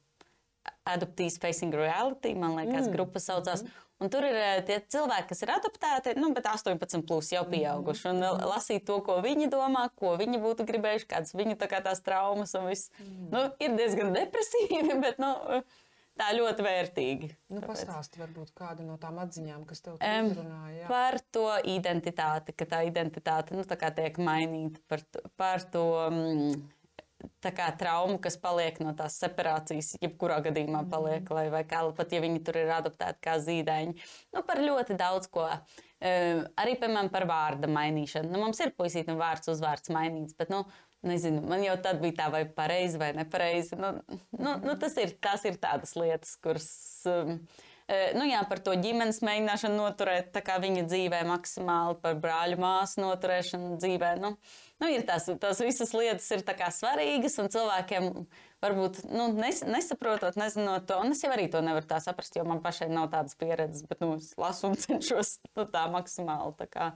[0.90, 2.94] Adoptīs Facing Reality, man liekas, mm.
[2.98, 3.62] grupa saucās.
[4.00, 8.06] Un tur ir eh, tie cilvēki, kas ir adaptēti, nu, bet 18, plus jau pieauguši.
[8.14, 11.82] Un eh, lasīt to, ko viņi domā, ko viņi būtu gribējuši, kādas viņu tā kā
[11.84, 12.94] tās traumas un viss.
[13.04, 13.28] Mm.
[13.34, 15.34] Nu, ir diezgan depresīvi, bet nu,
[16.20, 17.30] tā ļoti vērtīgi.
[17.52, 20.78] Nu, pastāsti varbūt kādu no tām atziņām, kas tev Em, uzrunāja.
[20.82, 20.88] jā.
[20.92, 26.56] Par to identitāti, ka tā identitāte nu, tā tiek mainīta, par to, par to mm,
[27.44, 32.16] tā kā traumu, kas paliek no tās separācijas, jebkurā gadījumā paliek, vai, vai kā, pat
[32.16, 33.96] ja viņi tur ir adoptēti kā zīdaiņi.
[34.36, 35.48] Nu, par ļoti daudz ko.
[36.00, 38.32] Eh, Arī, piemēram, par vārda mainīšanu.
[38.32, 40.64] Nu, mums ir puisīt un vārds uzvārds mainīts, bet, nu,
[41.08, 43.80] nezinu, man jau tad bija tā, vai pareizi vai nepareizi.
[43.80, 43.96] Nu,
[44.40, 46.72] nu, nu, tas ir, tās ir tādas lietas, kuras
[47.10, 47.40] um,
[47.90, 53.02] Nu, jā, par to ģimenes mēģināšanu noturēt tā kā viņa dzīvē, maksimāli par brāļu māsu
[53.02, 54.12] noturēšanu dzīvē.
[54.22, 54.36] Nu,
[54.80, 56.44] nu, ir tās, tās visas lietas ir
[56.76, 58.10] svarīgas, un cilvēkiem
[58.64, 61.00] varbūt nu, nes, nesaprotot, nezinot to.
[61.04, 64.04] Un es jau arī to nevaru tā saprast, jo man pašai nav tādas pieredzes, bet
[64.04, 66.92] nu, es lasu un cenšos nu, tā maksimāli tā kā,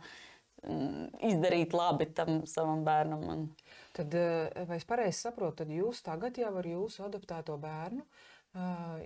[0.66, 3.28] mm, izdarīt labi tam savam bērnam.
[3.36, 3.48] Un,
[3.94, 8.33] Tad, eh, vai es pareizi saprotu, tad jūs tagad jau ar jūsu adoptēto bērnu, eh,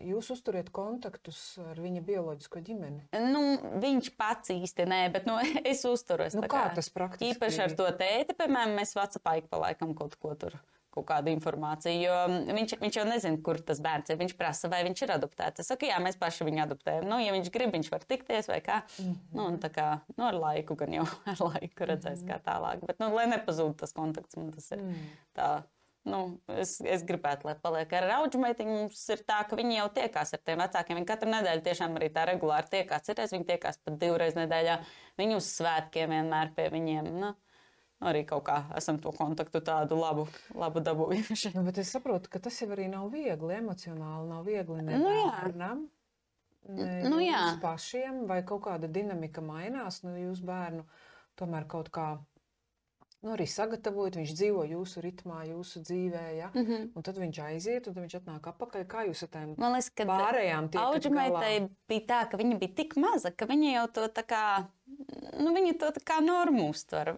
[0.03, 1.39] jūs uzturiet kontaktus
[1.71, 3.05] ar viņa bioloģisko ģimeni?
[3.31, 3.43] Nu,
[3.79, 5.37] viņš pats īsti nē, bet nu,
[5.71, 6.35] es uzturos.
[6.35, 10.35] Nu, tā kā tas praktiski Īpaši ar to tēti, piemēram, mēs Vācijā palaikam kaut ko
[10.39, 10.57] tur.
[10.97, 14.17] Kaut kādu informāciju, jo viņš, viņš jau nezina, kur tas bērns ir.
[14.17, 15.61] Viņš prasa, vai viņš ir adoptēts.
[15.61, 17.05] Es saku, jā, mēs paši viņu adoptējam.
[17.05, 18.79] Nu, ja viņš grib, viņš var tikties vai kā.
[18.97, 19.37] Mm -hmm.
[19.37, 21.05] nu, tā kā nu, ar laiku, gan jau
[21.35, 22.33] ar laiku redzēs, mm -hmm.
[22.33, 22.81] kā tālāk.
[22.89, 24.81] Bet, nu, lai nepazūd tas kontakts, man tas ir.
[24.81, 25.05] Mm.
[25.37, 25.51] Tā,
[26.07, 26.19] nu,
[26.55, 28.77] es, es gribētu, lai paliek ar augu meitiņu.
[28.83, 30.99] Mums ir tā, ka viņi jau tiekās ar tiem vecākiem.
[30.99, 33.05] Viņi katru nedēļu tiešām arī tā regulāri tiekās.
[33.07, 34.77] Citreiz viņi tiekās pat divreiz nedēļā.
[35.19, 37.11] Viņi uz svētkiem vienmēr pie viņiem.
[37.19, 37.33] Nu,
[38.07, 41.53] arī kaut kā esam to kontaktu tādu labu, labu dabūjuši.
[41.57, 45.13] Nu, bet es saprotu, ka tas jau arī nav viegli, emocionāli nav viegli ne Nu,
[45.31, 45.85] bērnam,
[46.69, 47.43] ne Nu, jā.
[47.51, 50.83] jums pašiem, vai kaut kāda dinamika mainās, nu jūs bērnu
[51.39, 52.09] tomēr kaut kā
[53.27, 56.47] nu, arī sagatavojat, viņš dzīvo jūsu ritmā, jūsu dzīvē, ja?
[56.53, 56.85] Mm -hmm.
[56.95, 58.85] un tad viņš aiziet, un viņš atnāk atpakaļ.
[58.87, 61.69] Kā jūs ar tām Man liekas, ka pārējām Auģumaitai galā?
[61.91, 64.43] bija tā, ka viņa bija tik maza, ka viņa jau to tā kā,
[65.39, 67.13] nu, viņa to tā kā normu uztver.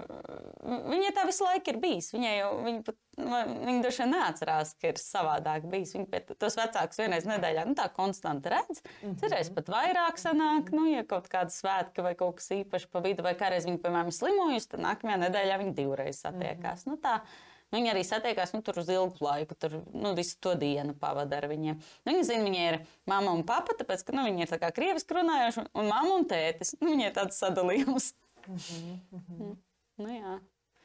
[0.64, 2.14] Viņa tā visu laiku ir bijis.
[2.14, 5.94] Viņa jau, viņa pat, nu, viņa droši vien neatcerās, ka ir savādāk bijis.
[5.98, 8.82] Viņa pie tos vecākus vienreiz nedēļā, nu, tā konstanti redz.
[9.22, 13.26] Citreiz pat vairāk sanāk, nu, ja kaut kāda svētka vai kaut kas īpašs pa vidu,
[13.26, 16.88] vai kādreiz viņa, piemēram, slimojusi, tad nākamajā nedēļā viņa divreiz satiekās.
[16.90, 17.22] Nu, tā,
[17.70, 21.46] Viņi arī satiekās nu, tur uz ilgu laiku, tur nu, visu to dienu pavadīja ar
[21.52, 21.76] viņiem.
[21.78, 24.72] Nu, viņi zina, viņa ir mamma un papa, tāpēc, ka nu, viņi ir tā kā
[24.74, 26.74] krieviski runājoši, un mamma un tētis.
[26.82, 28.16] Nu, viņi ir tāds sadalījums.
[28.50, 29.54] Mhm,
[30.00, 30.38] Nu, jā.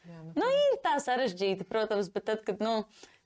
[0.05, 2.73] Jā, nu, nu, ir tā sarežģīti, protams, bet tad, kad nu,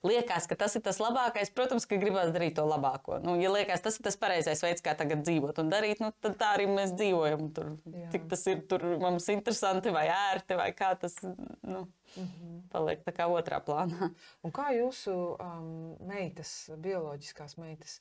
[0.05, 3.17] liekas, ka tas ir tas labākais, protams, ka gribās darīt to labāko.
[3.23, 6.37] Nu, ja liekas, tas ir tas pareizais veids, kā tagad dzīvot un darīt, nu, tad
[6.39, 7.49] tā arī mēs dzīvojam.
[7.55, 8.09] Tur, Jā.
[8.15, 11.83] cik tas ir tur mums interesanti vai ērti, vai kā tas nu,
[12.15, 12.61] mhm.
[12.71, 14.13] paliek tā kā otrā plānā.
[14.45, 15.73] Un kā jūsu um,
[16.07, 17.99] meitas, bioloģiskās meitas,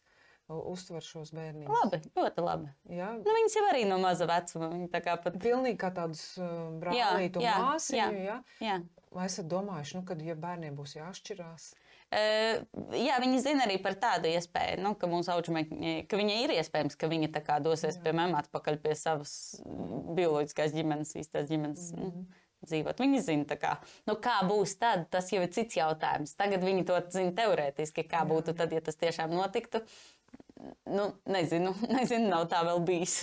[0.48, 1.68] uztver šos bērnus?
[1.68, 2.70] Labi, ļoti labi.
[2.98, 4.70] Jā, Nu, viņas jau arī no maza vecuma.
[4.72, 5.36] Viņa tā kā pat.
[5.42, 7.58] pilnīgi kā tādus uh, brālītus un jā,
[7.92, 8.08] jā.
[8.24, 8.38] Jā.
[8.64, 8.78] Jā.
[9.14, 11.70] Vai esat domājuši, nu, kad ja bērniem būs jāšķirās?
[12.08, 12.64] Uh,
[12.96, 16.96] jā, viņi zina arī par tādu iespēju, nu, ka mūsu augstsmeņa, ka viņa ir iespējams,
[16.96, 19.32] ka viņa tā kā dosies, piemēram, atpakaļ pie savas
[20.16, 21.90] bioloģiskās ģimenes, īstās ģimenes.
[21.96, 22.44] Mm -hmm.
[22.58, 22.98] Dzīvot.
[22.98, 23.76] Viņi zina, tā kā,
[24.08, 26.32] nu, kā būs tad, tas jau ir cits jautājums.
[26.34, 29.84] Tagad viņi to zina teorētiski, kā būtu tad, ja tas tiešām notiktu.
[30.90, 33.20] Nu, nezinu, nezinu, nav tā vēl bijis.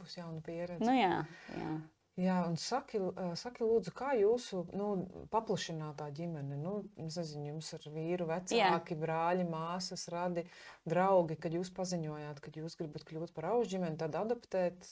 [0.00, 0.84] Būs jauna pieredze.
[0.84, 1.24] Nu, jā,
[1.56, 1.72] jā.
[2.20, 4.88] Jā, un saki, uh, saki lūdzu, kā jūsu nu,
[5.32, 10.44] paplašinātā ģimene, nu, nezinu, jums ar vīru vecāki, brāļi, māsas, radi,
[10.90, 14.84] draugi, kad jūs paziņojāt, ka jūs gribat kļūt par augu ģimeni, tad adoptēt,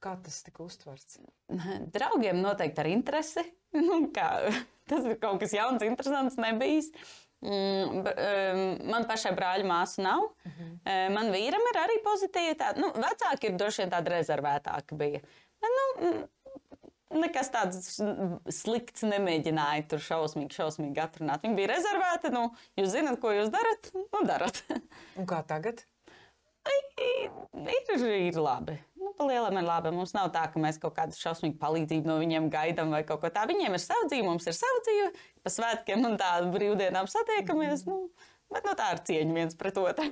[0.00, 1.18] kā tas tika uztverts?
[1.94, 3.44] Draugiem noteikti ar interesi.
[3.68, 4.48] Nu, kā,
[4.88, 6.86] tas ir kaut kas jauns, interesants, nebijis.
[7.44, 10.24] Mm, Man pašai brāļa māsu nav.
[10.44, 11.10] Uh -huh.
[11.14, 12.56] Man vīram ir arī pozitīvi.
[12.58, 14.98] Tā, nu, vecāki ir droši vien tādi rezervētāki.
[14.98, 15.20] Bija.
[15.62, 16.12] Nu,
[17.22, 18.00] nekas tāds
[18.60, 21.42] slikts nemēģināja tur šausmīgi, šausmīgi atrunāt.
[21.42, 22.32] Viņi bija rezervēti.
[22.34, 23.92] Nu, jūs zināt, ko jūs darat?
[23.94, 24.64] Nu, darat.
[25.16, 25.84] Un kā tagad?
[26.68, 28.76] Ir, ir labi.
[28.98, 29.92] Nu, Palielam ir labi.
[29.94, 33.32] Mums nav tā, ka mēs kaut kādu šausmīgu palīdzību no viņiem gaidām vai kaut ko
[33.32, 33.54] tādu.
[33.54, 35.10] Viņiem ir sava dzīve, mums ir sava dzīve.
[35.44, 37.84] Pa svētkiem un tādu brīvdienām satiekamies.
[37.88, 38.08] Nu,
[38.52, 40.10] bet nu, tā ir cieņa viens pret otru.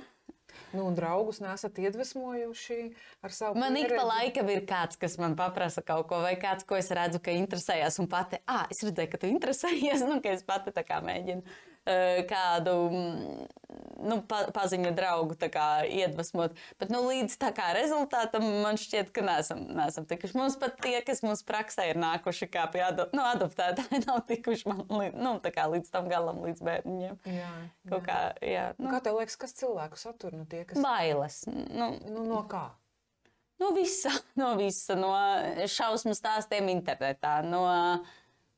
[0.73, 2.79] Nu, un draugus nesat iedvesmojuši
[3.23, 6.65] ar savu Man ik pa laikam ir kāds, kas man paprasa kaut ko, vai kāds,
[6.67, 7.99] ko es redzu, ka interesējas.
[8.03, 11.45] Un pati, ah, es redzēju, ka tu interesējies, nu, ka es pati tā kā mēģinu
[12.29, 13.47] kādu mm,
[14.03, 16.55] nu, pa, paziņu draugu kā iedvesmot.
[16.81, 20.37] Bet nu, līdz tā kā rezultātam man šķiet, ka neesam, neesam tikuši.
[20.37, 24.69] Mums pat tie, kas mums praksē ir nākuši kā pie ado, nu, adoptētāji, nav tikuši
[24.71, 24.83] man
[25.15, 27.21] nu, kā līdz tam galam, līdz bērniņiem.
[27.37, 27.53] Jā,
[27.91, 30.35] Kaut kā, jā, Nu, nu, kā tev liekas, kas cilvēku satur?
[30.37, 30.81] Nu, tie, kas...
[30.83, 31.43] bailes.
[31.47, 32.67] Nu, nu, no kā?
[33.57, 35.13] No visa, no visa, no
[35.65, 37.65] šausmu stāstiem internetā, no,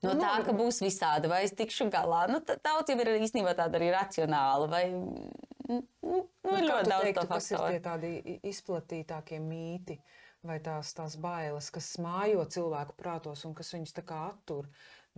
[0.04, 2.28] no Nu, tā, nu- ka būs visādi, vai es tikšu galā.
[2.32, 5.28] Nu, tā- Daudz jau ir īstenībā tāda arī racionāla, vai nu,
[5.70, 10.00] nu, Nu, ir ļoti daudz teiktu, to kas ir tie tādi izplatītākie mīti
[10.44, 14.70] vai tās, tās bailes, kas mājo cilvēku prātos un kas viņus tā attur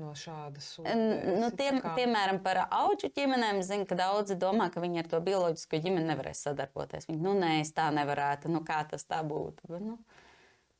[0.01, 1.39] no šādas lietas.
[1.39, 1.93] Nu, tiem, kā...
[1.97, 6.41] Piemēram, par augu ģimenēm zinu, ka daudzi domā, ka viņi ar to bioloģisko ģimeni nevarēs
[6.47, 7.07] sadarboties.
[7.09, 9.69] Viņi, nu, nē, es tā nevarētu, nu, kā tas tā būtu.
[9.69, 9.99] Bet, nu...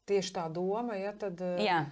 [0.10, 1.40] Tieši tā doma, ja tad.
[1.62, 1.84] Jā.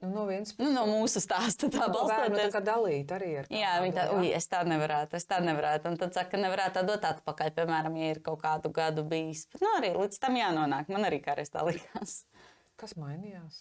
[0.00, 2.38] Nu, no vienas puses, nu, no mūsu stāsta tā balstoties.
[2.40, 3.58] Tā kā dalīt arī ar kādu.
[3.60, 5.90] Jā, viņi tā, uj, es tā nevarētu, es tā nevarētu.
[5.92, 9.44] Un tad saka, nevarētu tā dot atpakaļ, piemēram, ja ir kaut kādu gadu bijis.
[9.52, 10.88] Bet, nu, arī līdz tam jānonāk.
[10.88, 12.22] Man arī kādreiz tā likās.
[12.80, 13.60] Kas mainījās?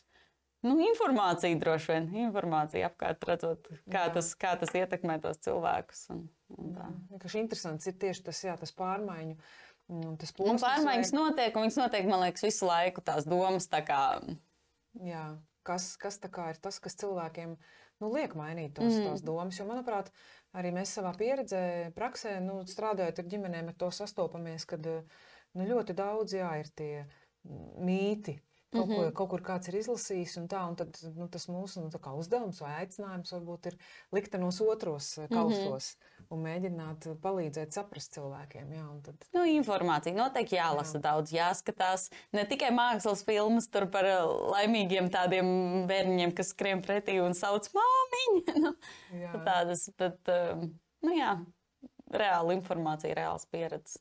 [0.64, 4.14] Nu, informācija droši vien, informācija apkārt, redzot, kā, jā.
[4.16, 6.06] tas, kā tas ietekmē tos cilvēkus.
[6.16, 6.26] Un,
[6.56, 6.88] un tā.
[7.20, 9.38] Kas interesants ir tieši tas, jā, tas pārmaiņu.
[10.20, 11.20] Tas posms, un pārmaiņas vai...
[11.20, 13.68] notiek, un viņas notiek, man liekas, visu laiku tās domas.
[13.72, 14.02] Tā kā...
[15.04, 15.24] Jā,
[15.70, 16.20] kas, kas
[16.52, 17.56] ir tas, kas cilvēkiem
[18.02, 19.08] nu, liek mainīt tos, mm.
[19.08, 19.60] tās domas?
[19.60, 20.12] Jo, manuprāt,
[20.58, 21.64] arī mēs savā pieredzē,
[21.96, 26.94] praksē, nu, strādājot ar ģimenēm, ar to sastopamies, kad nu, ļoti daudz jā, ir tie
[27.86, 29.06] mīti Kaut, mm -hmm.
[29.06, 31.90] ko, kaut kur kāds ir izlasījis, un, tā, un tad, nu, tas mūsu nu,
[32.22, 33.78] uzdevums vai aicinājums varbūt ir
[34.14, 36.26] liktenos otros eh, kausos mm -hmm.
[36.30, 38.72] un mēģināt palīdzēt saprast cilvēkiem.
[38.74, 39.26] Jā, tad...
[39.34, 41.02] nu, informācija noteikti jālasa jā.
[41.02, 42.10] daudz, jāskatās.
[42.32, 44.22] Ne tikai mākslas filmas par eh,
[44.54, 48.74] laimīgiem tādiem bērniem, kas skrien pretī un sauc māmiņu.
[49.34, 50.56] nu, tādas, bet, eh,
[51.02, 51.40] nu, jā,
[52.14, 54.00] reāla informācija, reāls pieredzes.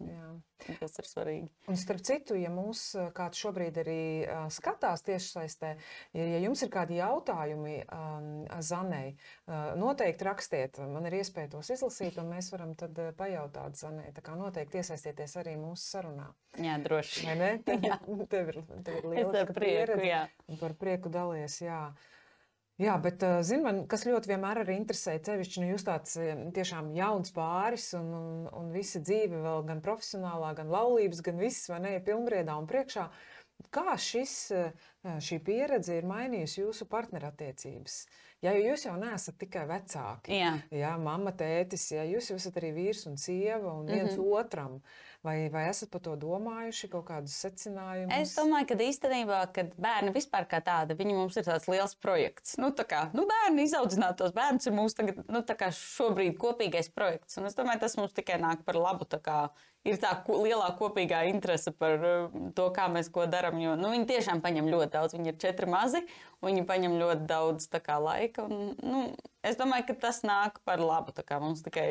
[0.81, 1.49] Tas ir svarīgi.
[1.71, 2.83] Un starp citu, ja mūs
[3.15, 5.71] kāds šobrīd arī uh, skatās tiešsaistē,
[6.19, 8.29] ja, ja jums ir kādi jautājumi um,
[8.65, 9.13] Zanei,
[9.47, 10.81] uh, noteikti rakstiet.
[10.83, 14.11] Man ir iespēja tos izlasīt, un mēs varam tad uh, pajautāt Zanei.
[14.17, 16.29] Tā kā noteikti iesaistieties arī mūsu sarunā.
[16.59, 17.27] Jā, droši.
[17.29, 17.51] Vai ne?
[17.69, 20.25] Tev, tev ir, tev ir liela prieku, jā.
[20.59, 21.83] Par prieku dalies, jā.
[22.79, 26.15] Jā, bet, zin, man, kas ļoti vienmēr arī interesē, cevišķi, nu, jūs tāds
[26.55, 31.67] tiešām jauns pāris un, un, un visa dzīve vēl gan profesionālā, gan laulības, gan viss,
[31.73, 33.09] vai ne, pilnbriedā un priekšā.
[33.75, 34.37] Kā šis,
[35.03, 37.99] šī pieredze ir mainījusi jūsu partnerattiecības?
[38.47, 40.55] Ja jūs jau neesat tikai vecāki, jā.
[40.71, 44.39] Jā, mamma, tētis, ja jūs esat arī vīrs un sieva un viens mm -hmm.
[44.39, 48.15] otram, uh, Vai, vai esat par to domājuši, kaut kādus secinājumus?
[48.15, 52.55] Es domāju, ka īstenībā, kad bērni vispār kā tādi, viņi mums ir tāds liels projekts.
[52.63, 55.43] Nu, tā kā nu, bērni izaudzināt tos bērnus ir mūsu tagad, nu,
[55.81, 57.41] šobrīd kopīgais projekts.
[57.41, 59.11] Un es domāju, tas mums tikai nāk par labu.
[59.87, 63.61] Ir tā lielā kopīgā interese par uh, to, kā mēs ko darām.
[63.63, 65.15] Jo nu, viņi tiešām paņem ļoti daudz.
[65.15, 66.03] Viņi ir četri mazi,
[66.45, 68.49] viņi paņem ļoti daudz kā, laika.
[68.49, 69.05] Un, nu,
[69.47, 71.15] es domāju, ka tas nāk par labu.
[71.41, 71.87] Mums tikai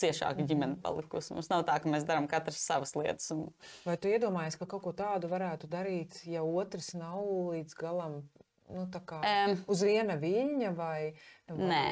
[0.00, 1.34] ciešāka ģimene palikusi.
[1.36, 3.28] Mums nav tā, ka mēs darām katrs savas lietas.
[3.34, 3.48] Un...
[3.84, 7.20] Vai tu iedomājies, ka kaut ko tādu varētu darīt, ja otrs nav
[7.52, 8.20] līdz galam
[8.72, 10.74] nu, um, uz viena viļņa?
[10.78, 11.12] Vai,
[11.50, 11.62] vai...
[11.74, 11.86] Nē,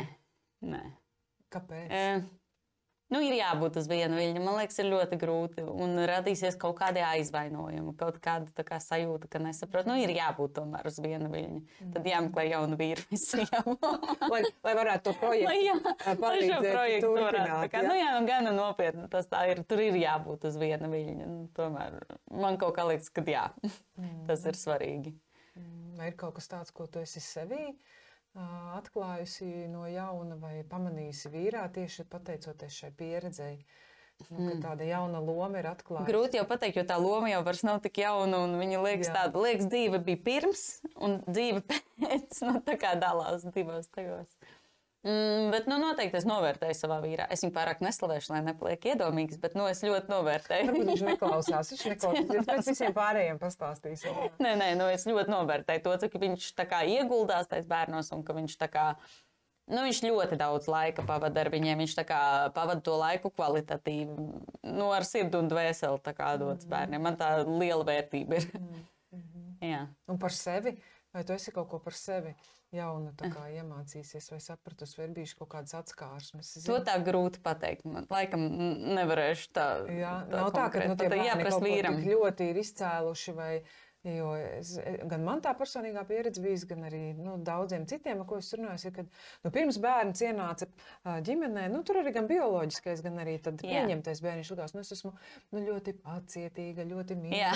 [0.73, 0.85] nē.
[1.51, 1.91] Kāpēc?
[1.91, 2.29] Um,
[3.11, 4.43] Nu, ir jābūt uz vienu viļņu.
[4.45, 5.65] Man liekas, ir ļoti grūti.
[5.67, 9.89] Un radīsies kaut kāda aizvainojuma, kaut kāda kā, sajūta, ka nesaprot.
[9.91, 11.61] Nu, ir jābūt tomēr uz vienu viļņu.
[11.97, 13.49] Tad jāmeklē jaunu vīru visiem.
[14.33, 15.51] lai, lai varētu to projektu.
[17.73, 17.89] Kā, jā.
[17.89, 19.65] Nu, jā, nu, gan nopietni tas tā ir.
[19.67, 21.31] Tur ir jābūt uz viena viļņa.
[21.33, 21.99] Nu, tomēr
[22.31, 23.49] man kaut kā liekas, ka jā,
[24.31, 25.17] tas ir svarīgi.
[25.99, 27.73] Vai ir kaut kas tāds, ko tu esi sevī?
[28.39, 33.57] Atklājusi no jauna vai pamanījusi vīrā tieši pateicoties šai pieredzei?
[34.29, 34.61] Nu, mm.
[34.61, 36.05] Tāda jauna loma ir atklāta.
[36.05, 38.43] Grūti jau pateikt, jo tā loma jau vairs nav tik jauna.
[38.61, 39.15] Viņa liekas, Jā.
[39.17, 40.65] tāda liekas, dzīve bija pirms
[41.01, 41.63] un dzīve
[42.03, 42.43] pēc.
[42.45, 44.29] Nu, tā kā dalās divos tajos.
[45.01, 47.25] Mm, bet nu, noteikti es novērtēju savā vīrā.
[47.33, 50.67] Es viņu pārāk neslavēšu, lai nepaliek iedomīgs, bet nu, es ļoti novērtēju.
[50.69, 51.71] Varbūt viņš neklausās.
[51.73, 52.45] Viņš neklausās.
[52.51, 54.05] Pēc visiem pārējiem pastāstīs.
[54.45, 56.51] nē, nē, nu, es ļoti novērtēju to, cik viņš
[56.99, 58.85] ieguldās tajos bērnos un ka viņš tā kā.
[59.71, 61.81] Nu, viņš ļoti daudz laika pavada ar viņiem.
[61.81, 61.97] Viņš
[62.53, 64.29] pavada to laiku kvalitatīvi,
[64.69, 66.71] nu, ar sirdi un dvēseli dots mm.
[66.77, 67.09] bērniem.
[67.09, 68.51] Man tā liela vērtība ir.
[68.53, 68.87] Mm.
[69.65, 69.93] -hmm.
[70.13, 70.77] Un par sevi?
[71.15, 72.35] Vai tu esi kaut ko par sevi
[72.75, 73.13] jaunu
[73.51, 76.55] iemācījies, vai sapratusi, vai ir bijušas kaut kādas atskārsmes?
[76.67, 77.87] To tā grūti pateikt.
[77.89, 78.47] Man, laikam
[79.01, 79.69] nevarēšu tā.
[79.91, 82.01] Jā, tā nav tā, ka nu, tie jāprasa vīram.
[82.07, 83.53] Ļoti ir izcēluši vai
[84.01, 84.71] Jo es,
[85.11, 88.81] gan man tā personīgā pieredze bijusi, gan arī nu, daudziem citiem, ar ko es runāju,
[88.89, 89.11] ir, kad
[89.45, 90.71] nu, pirms bērns ienāca
[91.27, 94.55] ģimenē, nu, tur arī gan bioloģiskais, gan arī pieņemtais bērns.
[94.55, 97.53] Likās, nu, es esmu nu, ļoti pacietīga, ļoti mīļa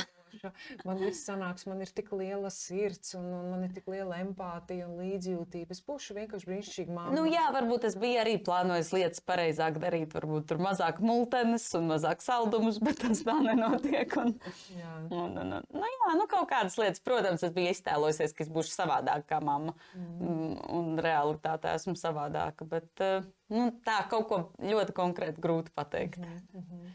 [0.85, 4.89] man viss sanāks, man ir tik liela sirds, un, un man ir tik liela empātija
[4.89, 5.75] un līdzjūtība.
[5.75, 7.15] Es būšu vienkārši brīnišķīga māma.
[7.17, 11.91] Nu, jā, varbūt es biju arī plānojis lietas pareizāk darīt, varbūt tur mazāk multenes un
[11.93, 14.17] mazāk saldumus, bet tas tā nenotiek.
[14.25, 14.35] Un,
[14.75, 14.97] jā.
[15.11, 18.53] Un, un, un, nu, jā, nu kaut kādas lietas, protams, es biju iztēlojusies, ka es
[18.55, 20.59] būšu savādāk kā mamma, mm.
[20.75, 23.07] un realitātē esmu savādāka, bet
[23.53, 26.21] nu, tā kaut ko ļoti konkrēti grūti pateikt.
[26.21, 26.93] Mm -hmm.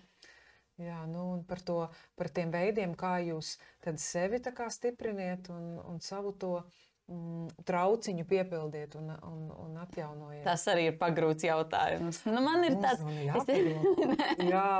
[0.79, 1.79] Jā, nu, un par, to,
[2.15, 3.57] par tiem veidiem, kā jūs
[3.99, 4.39] sevi
[4.71, 6.53] stipriniet un, un savu to
[7.09, 10.45] mm, trauciņu piepildiet un, un, un atjaunojiet.
[10.45, 12.21] Tas arī ir pagrūts jautājums.
[12.29, 13.03] Nu, man ir tāds,
[14.53, 14.77] jā.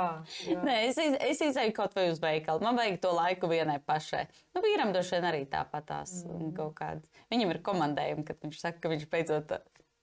[0.64, 2.64] Nē, es, izēju kaut vai uz veikalu.
[2.64, 4.24] Man vajag to laiku vienai pašai.
[4.56, 6.22] Nu, vīram droši vien arī tāpatās.
[6.24, 7.04] Mm.
[7.34, 9.52] Viņam ir komandējumi, kad viņš saka, ka viņš beidzot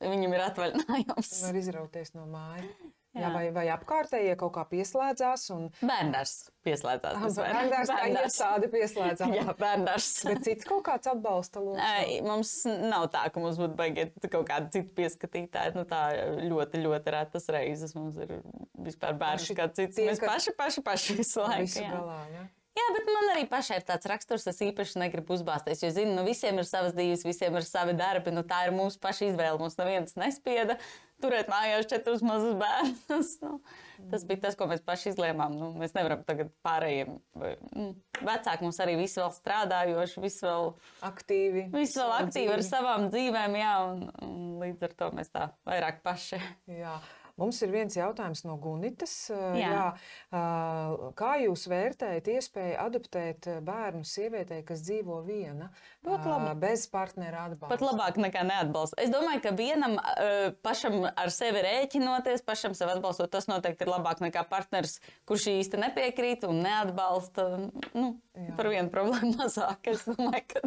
[0.03, 1.33] viņam ir atvaļinājums.
[1.47, 2.69] Var izrauties no mājas.
[3.17, 5.47] Jā, vai, vai apkārtējie kaut kā pieslēdzās?
[5.56, 5.67] Un...
[5.82, 6.36] Bērns
[6.67, 7.38] pieslēdzās.
[7.38, 9.34] Bērns tā ir tāda pieslēdzās.
[9.38, 10.10] Jā, bērns.
[10.27, 12.19] Bet cits kaut kāds atbalsta lūdzu.
[12.27, 15.75] Mums nav tā, ka mums būtu baigiet kaut kādi citi pieskatītāji.
[15.77, 16.03] Nu, tā
[16.43, 18.38] ļoti, ļoti retas reizes mums ir
[18.88, 19.97] vispār bērns kā cits.
[19.97, 21.67] Tie, Mēs paši, paši, paši visu laiku.
[21.69, 22.45] Visu galā, jā.
[22.77, 25.82] Jā, bet man arī pašai ir tāds raksturs, es īpaši negribu uzbāzties.
[25.82, 28.34] Jo, zinu, nu, visiem ir savas dzīves, visiem ir savi darbi.
[28.36, 29.58] Nu, tā ir mūsu paša izvēle.
[29.58, 30.77] Mums neviens nespieda
[31.23, 33.34] turēt mājās četrus mazus bērnus.
[33.43, 33.58] Nu,
[34.12, 35.56] tas bija tas, ko mēs paši izlēmām.
[35.58, 37.15] Nu, mēs nevaram tagad pārējiem.
[37.41, 37.88] Nu,
[38.21, 40.71] vecāki mums arī visi vēl strādājoši, visi vēl
[41.10, 41.67] aktīvi.
[41.73, 46.03] Visi vēl aktīvi ar savām dzīvēm, jā, un, un līdz ar to mēs tā vairāk
[46.06, 46.41] paši.
[46.77, 46.99] Jā.
[47.38, 49.13] Mums ir viens jautājums no Gunitas.
[49.30, 49.69] Jā.
[49.69, 50.41] Jā,
[51.19, 55.69] kā jūs vērtējat iespēju adoptēt bērnu sievietei, kas dzīvo viena,
[56.58, 57.76] bez partnera atbalsta?
[57.76, 58.97] Pat labāk nekā neatbalsta.
[59.04, 60.00] Es domāju, ka vienam
[60.65, 64.97] pašam ar sevi rēķinoties, pašam sev atbalstot, tas noteikti ir labāk nekā partners,
[65.30, 67.52] kurš īsti nepiekrīt un neatbalsta.
[67.93, 68.54] Nu, Jā.
[68.54, 69.88] Par vienu problēmu mazāk.
[69.89, 70.62] Es domāju, ka.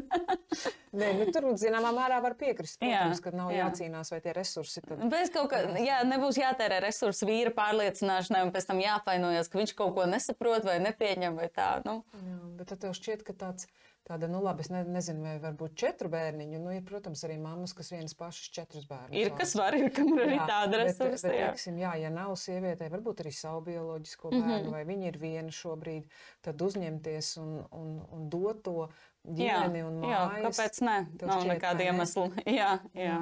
[1.00, 2.80] Nē, nu, tur zināmā mērā var piekrist.
[2.80, 3.60] Protams, jā, ka nav jā.
[3.62, 5.04] jācīnās, vai tie resursi tad.
[5.12, 9.76] Bez kaut kā, jā, nebūs jātērē resursi vīra pārliecināšanai, un pēc tam jāpainojas, ka viņš
[9.78, 11.80] kaut ko nesaprot vai nepieņem vai tā.
[11.86, 12.02] Nu.
[12.12, 13.70] Jā, bet tev šķiet, ka tāds
[14.08, 16.58] Tāda, nu, labi, es ne, nezinu, vai varbūt četru bērniņu.
[16.58, 19.12] Nu, ir, protams, arī mammas, kas vienas pašas četrus bērnus.
[19.14, 21.28] Ir, kas var, ir, kam ir arī jā, tāda resursa.
[21.28, 24.72] Bet, bet, teiksim, jā, ja nav sievietē, varbūt arī savu bioloģisko bērnu, mm -hmm.
[24.72, 28.88] vai viņa ir viena šobrīd, tad uzņemties un, un, un dot to
[29.28, 30.34] ģimeni jā, un mājas.
[30.34, 30.98] Jā, kāpēc ne?
[31.22, 32.26] Nav nekāda iemesla.
[32.60, 33.04] Jā, jā.
[33.04, 33.20] jā.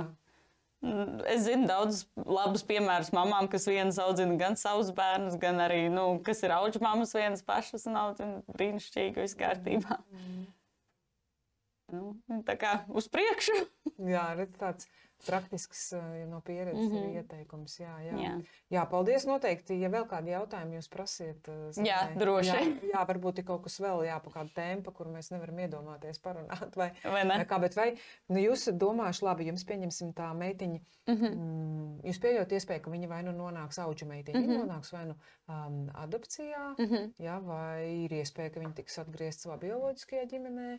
[0.79, 5.88] Mm, es zinu daudzus labus piemērus mamām, kas vienas audzina gan savus bērnus, gan arī,
[5.91, 9.99] nu, kas ir auģu mammas vienas pašas un audzina brīnišķīgi, viss kārtībā.
[10.14, 10.38] Mm.
[11.92, 13.55] Nu, tā kā uz priekšu.
[14.14, 14.88] jā, redz, tāds
[15.27, 15.92] praktisks
[16.31, 17.14] no pieredzes mm -hmm.
[17.16, 17.81] ieteikums.
[17.81, 18.18] Jā, jā.
[18.22, 18.40] Jā.
[18.70, 19.27] jā, paldies.
[19.27, 22.48] Noteikti, ja vēl kādi jautājumi jūs prasiet, zinē, jā, droši.
[22.48, 26.18] Jā, jā, varbūt ir kaut kas vēl, jā, pa kādu tempu, kur mēs nevaram iedomāties
[26.18, 26.77] parunāt.
[26.77, 27.44] Vai, vai, ne?
[27.44, 27.96] kā, bet vai
[28.29, 31.35] nu, jūs domājuši, labi, jums pieņemsim tā meitiņa, mm -hmm.
[31.35, 34.66] mm, jūs pieļaut iespēju, ka viņa vai nu nonāks auģu meitiņa, mm -hmm.
[34.66, 35.14] nonāks vai nu
[35.48, 37.12] um, adopcijā, mm -hmm.
[37.18, 40.79] jā, vai ir iespēja, ka viņa tiks atgriezt savā bioloģiskajā ģimenē.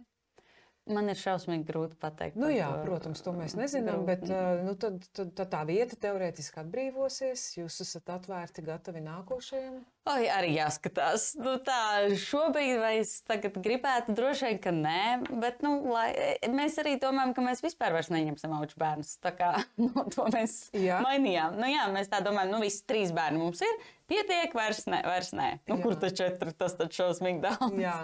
[0.89, 2.37] Man ir šausmīgi grūti pateikt.
[2.39, 2.87] Nu, jā, to.
[2.87, 7.43] protams, to mēs nezinām, bet nu, tad, tad, tad tā vieta teorētiski atbrīvosies.
[7.59, 9.83] Jūs esat atvērti, gatavi nākošajam.
[10.09, 11.35] Oi, arī jāskatās.
[11.37, 15.03] Nu, tā šobrīd es gribētu, droši vien, ka nē,
[15.43, 16.09] bet nu, lai,
[16.49, 19.17] mēs arī domājam, ka mēs vispār neņemsim augu bērnus.
[19.21, 19.51] Tā kā
[19.85, 21.03] nu, to mēs jā.
[21.05, 21.59] mainījām.
[21.61, 23.89] Nu, jā, mēs tā domājam, nu, visi trīs bērni mums ir.
[24.09, 25.03] Pietiek, vairs nē.
[25.05, 25.49] Vairs nē.
[25.69, 25.81] Nu, jā.
[25.85, 26.57] kur tad četri?
[26.57, 27.77] Tas taču šausmīgi daudz.
[27.77, 27.97] Jā.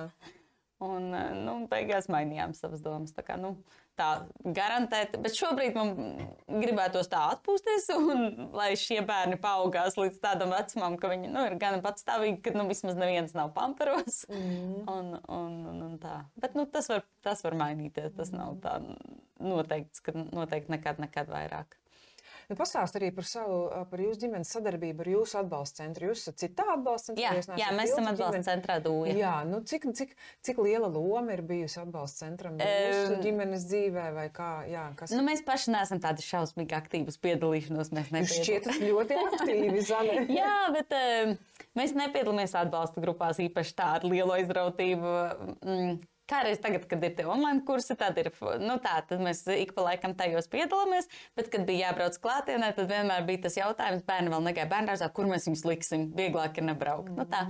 [0.83, 3.13] Un eh, nu, beigās mainījām savas domas.
[3.15, 3.53] Tā, kā, nu,
[3.95, 4.09] tā
[4.43, 5.93] garantēt, bet šobrīd man
[6.49, 8.25] gribētos tā atpūsties, un
[8.59, 12.67] lai šie bērni paaugās līdz tādam vecumam, ka viņi nu, ir gan patstāvīgi, ka nu,
[12.67, 14.25] vismaz neviens nav pamperos.
[14.31, 14.83] Mm.
[14.95, 16.19] Un, un, un, un tā.
[16.39, 18.13] Bet nu, tas, var, tas var mainīties.
[18.15, 18.77] Tas nav tā
[19.43, 21.75] noteikts, ka noteikti nekad, nekad vairāk.
[22.49, 23.57] Nu, Pastāstiet arī par savu,
[23.89, 26.11] par jūsu ģimenes sadarbību ar jūsu atbalsta centru.
[26.11, 27.31] Jūs esat citā atbalsta centrā?
[27.41, 28.47] Jā, jā mēs esam atbalsta ģimeni.
[28.49, 29.15] centrā Dūja.
[29.17, 34.07] Jā, nu, cik, cik, cik liela loma ir bijusi atbalsta centram jūsu um, ģimenes dzīvē
[34.15, 34.51] vai kā?
[34.69, 35.13] Jā, kas...
[35.15, 37.93] nu, mēs paši neesam tādi šausmīgi aktīvas piedalīšanos.
[37.95, 40.25] Mēs šķietat ļoti aktīvi, Zane.
[40.39, 41.37] jā, bet um,
[41.79, 45.15] mēs nepiedalāmies atbalsta grupās īpaši tādu lielu aizrautību.
[45.65, 45.95] Mm,
[46.29, 48.31] Kādreiz tagad, kad ir tie online kursi, tad ir,
[48.63, 51.05] nu tā, tad mēs ik pa laikam tajos piedalāmies,
[51.37, 55.29] bet, kad bija jābrauc klātienē, tad vienmēr bija tas jautājums, bērni vēl negāja bērnārzā, kur
[55.29, 57.11] mēs viņus liksim, vieglāk ir nebraukt.
[57.13, 57.19] Mm.
[57.21, 57.43] Nu, tā.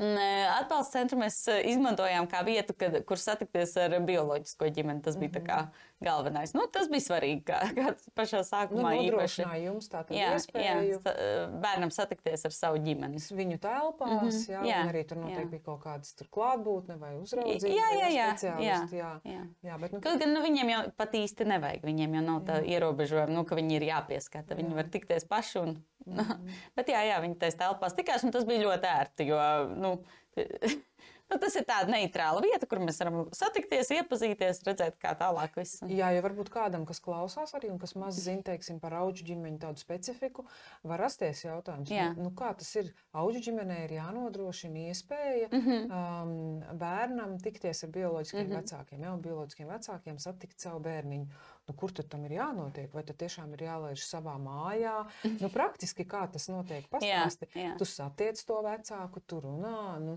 [0.00, 5.02] Atbalsta centru mēs izmantojām kā vietu, kad, kur satikties ar bioloģisko ģimeni.
[5.04, 5.68] Tas bija mm -hmm.
[6.00, 6.54] galvenais.
[6.54, 9.44] Nu, tas bija svarīgi, kā, kā pašā sākumā nu, īpaši.
[9.64, 11.00] Jums tā jā, iespēju.
[11.04, 13.20] jā, bērnam satikties ar savu ģimeni.
[13.30, 14.50] Viņu telpās, mm -hmm.
[14.52, 15.50] jā, jā, arī tur noteikti jā.
[15.50, 17.74] bija kaut kādas klātbūtne vai uzraudzība.
[17.74, 18.28] Jā, jā, jā.
[18.42, 19.20] jā, jā.
[19.24, 19.46] jā.
[19.62, 21.84] jā bet, nu, Kaut gan nu, viņiem jau pat īsti nevajag.
[21.84, 24.54] Viņiem jau nav tā ierobežojuma, nu, ka viņi ir jāpieskata.
[24.54, 26.52] Viņi var tikties paši un Mm.
[26.78, 29.26] Bet jā, jā, viņi tajā telpās tikās, un tas bija ļoti ērti.
[29.28, 29.40] Jo,
[29.76, 29.96] nu,
[31.30, 35.82] nu, tas ir tāda neitrāla vieta, kur mēs varam satikties, iepazīties, redzēt, kā tālāk viss.
[35.86, 39.60] Jā, ja varbūt kādam, kas klausās arī un kas maz zina, teiksim, par auģu ģimeņu
[39.62, 40.46] tādu specifiku,
[40.86, 42.90] var rasties jautājums, nu, nu, kā tas ir.
[43.20, 45.62] Auģu ģimenē ir jānodrošina iespēja mm.
[45.64, 45.86] -hmm.
[46.00, 48.52] um, bērnam tikties ar bioloģiskiem mm.
[48.52, 48.60] -hmm.
[48.60, 51.26] vecākiem, jau bioloģiskiem vecākiem satikt savu bērniņu.
[51.70, 52.90] Nu, kur tam ir jānotiek?
[52.90, 55.04] Vai tad tiešām ir jālaiž savā mājā?
[55.38, 56.88] Nu, praktiski kā tas notiek?
[56.90, 57.46] Pastāsti.
[57.54, 57.76] jā.
[57.78, 59.76] Tu satiec to vecāku, tu runā.
[60.02, 60.16] Nu,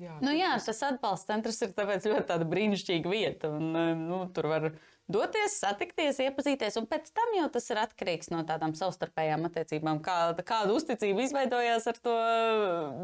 [0.00, 3.52] jā, Nu, jā, tas- atbalsta centrs ir ļoti tāda brīnišķīga vieta.
[3.52, 4.70] Un, eh, nu, tur var
[5.12, 10.00] doties, satikties, iepazīties, un pēc tam jau tas ir atkarīgs no tādām savstarpējām attiecībām.
[10.00, 12.16] Kā, kāda uzticība izveidojās ar to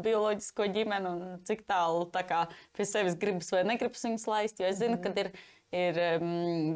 [0.09, 4.57] bioloģisko ģimeni un cik tālu tā kā, pie sevis gribas vai negribas viņus laist.
[4.57, 5.35] Jo es zinu, ka ir.
[5.71, 6.31] Ir um,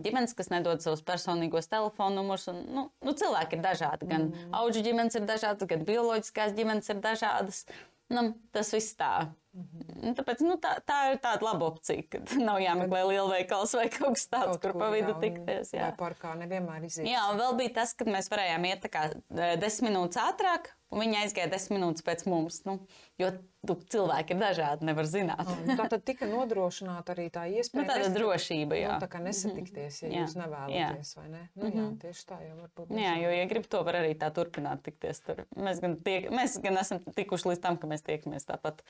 [0.05, 2.47] ģimenes, kas nedod savus personīgos telefonu numurus.
[2.47, 4.07] Nu, nu, cilvēki ir dažādi.
[4.07, 4.53] Gan mm.
[4.55, 7.65] auga ģimenes ir dažādas, gan bioloģiskās ģimenes ir dažādas.
[8.13, 9.27] Nu, tas viss tā.
[9.55, 10.13] -hmm.
[10.15, 14.27] Tāpēc nu, tā, tā ir tāda laba opcija, kad nav jāmeklē lielveikals vai kaut kas
[14.27, 15.73] tāds, kaut kur pa vidu jā, tikties.
[15.73, 15.91] Jā.
[15.97, 17.07] Parkā nevienmēr iziet.
[17.07, 20.71] jā, un vēl bija tas, kad mēs varējām iet tā kā eh, desmit minūtes ātrāk,
[20.91, 22.61] un viņi aizgāja desmit minūtes pēc mums.
[22.65, 22.79] Nu,
[23.19, 23.31] jo
[23.65, 25.47] tu, cilvēki ir dažādi, nevar zināt.
[25.49, 27.85] Un Tā tad tika nodrošināta arī tā Nu, iespēja.
[27.87, 28.91] tāda nesatikt- drošība, jā.
[28.93, 30.21] Nu, tā kā nesatikties, ja Jā.
[30.27, 31.49] jūs nevēlaties, vai ne?
[31.55, 32.93] Nu, jā, tieši tā jau var būt.
[33.01, 35.19] Jā, jo, ja grib to, var arī tā turpināt tikties.
[35.25, 35.45] Tur.
[35.57, 38.83] Mēs gan, tiek, mēs gan esam tikuši līdz tam, ka mēs tiekamies tāpat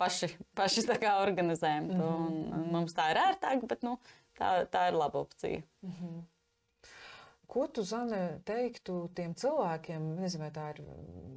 [0.00, 0.11] paši,
[0.58, 2.10] paši kā organizējam to.
[2.26, 3.96] Un, un mums tā ir ērtāk, bet nu,
[4.38, 5.62] tā, tā ir laba opcija.
[7.52, 10.78] Ko tu, Zane, teiktu tiem cilvēkiem, nezinu, vai tā ir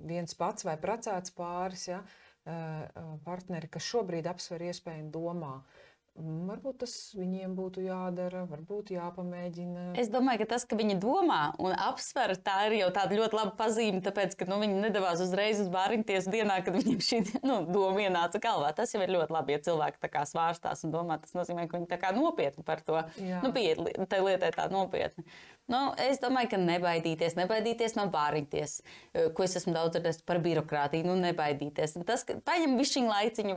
[0.07, 1.99] viens pats vai precēts pāris, ja,
[2.47, 2.85] eh,
[3.25, 5.84] partneri, kas šobrīd apsver iespēju un domā, mm,
[6.15, 9.85] varbūt tas viņiem būtu jādara, varbūt jāpamēģina.
[9.99, 13.51] Es domāju, ka tas, ka viņi domā un apsver, tā ir jau tāda ļoti laba
[13.59, 18.05] pazīme, tāpēc, ka nu, viņi nedavās uzreiz uz bāriņties dienā, kad viņiem šī nu, doma
[18.05, 18.71] ienāca galvā.
[18.77, 21.19] Tas jau ir ļoti labi, ja cilvēki tā kā svārstās un domā.
[21.23, 25.27] Tas nozīmē, ka viņi nopietni par to nu, pieiet li- tai lietai tā nopietni.
[25.71, 28.75] Nu, es domāju, ka nebaidīties, nebaidīties no bāriņties,
[29.15, 31.07] eh, ko es esmu daudz dzirdējis par birokrātiju.
[31.09, 31.97] Nu, nebaidīties.
[32.05, 33.55] Tas, ka paņem višķiņu laiciņu,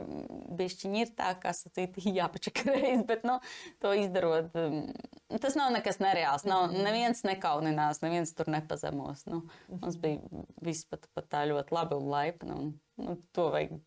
[0.57, 3.37] višķiņi ir tā, kā sacīt, jāpačakarējas, bet nu,
[3.83, 4.81] to izdarot, um,
[5.37, 6.47] tas nav nekas nereāls.
[6.49, 9.27] Nav, neviens nekauninās, neviens tur nepazemos.
[9.29, 12.57] Nu, mums bija viss pat, pat tā ļoti labi un laipni.
[12.57, 13.79] Un, nu, to vajag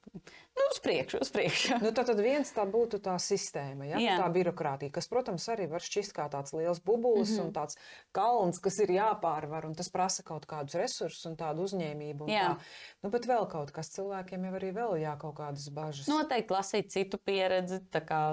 [0.53, 1.79] nu, uz priekšu, uz priekšu.
[1.81, 4.01] Nu, tad, tad viens tā būtu tā sistēma, ja?
[4.03, 4.17] Jā.
[4.21, 7.47] tā birokrātija, kas, protams, arī var šķist kā tāds liels bubulis mm -hmm.
[7.47, 7.79] un tāds
[8.13, 12.25] kalns, kas ir jāpārvar, un tas prasa kaut kādus resursus un tādu uzņēmību.
[12.25, 12.49] un Jā.
[12.49, 12.57] Tā.
[13.03, 16.09] Nu, bet vēl kaut kas cilvēkiem jau arī vēl jā, kaut kādas bažas.
[16.09, 17.81] Noteikti lasīt citu pieredzi,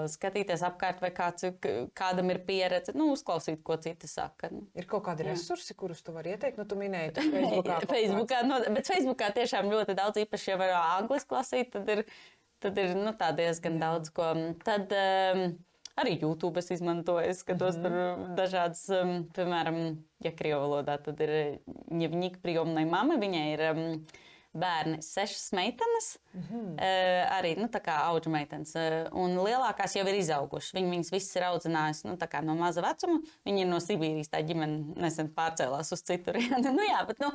[0.06, 1.44] skatīties apkārt, vai kāds,
[1.94, 4.48] kādam ir pieredze, nu, uzklausīt, ko citi saka.
[4.50, 4.66] Nu.
[4.74, 6.58] Ir kaut kādi resursi, kurus tu vari ieteikt.
[6.58, 11.00] Nu, tu minēji, ka Facebookā, Facebookā, no, bet Facebookā tiešām ļoti daudz, īpaši, ja var
[11.00, 12.04] angliski lasīt, tad ir,
[12.62, 14.30] tad ir nu, tā diezgan daudz ko.
[14.66, 15.44] Tad um,
[16.00, 19.80] arī YouTube es izmantoju, es skatos mm tur dažādas, um, piemēram,
[20.24, 21.36] ja krievu valodā, tad ir
[21.68, 23.84] ņemņika prijomnai mama, viņai ir um,
[24.52, 26.78] bērni, sešas meitenes, mm -hmm.
[27.38, 28.74] arī nu, auga meitenes.
[28.74, 30.74] Uh, un lielākās jau ir izaugušas.
[30.74, 33.20] Viņi viņas visas ir audzinājusi nu, no maza vecuma.
[33.46, 36.72] Viņi ir no Sibīrijas, tā ģimene nesen pārcēlās uz citurieni.
[36.78, 37.30] nu, jā, bet nu,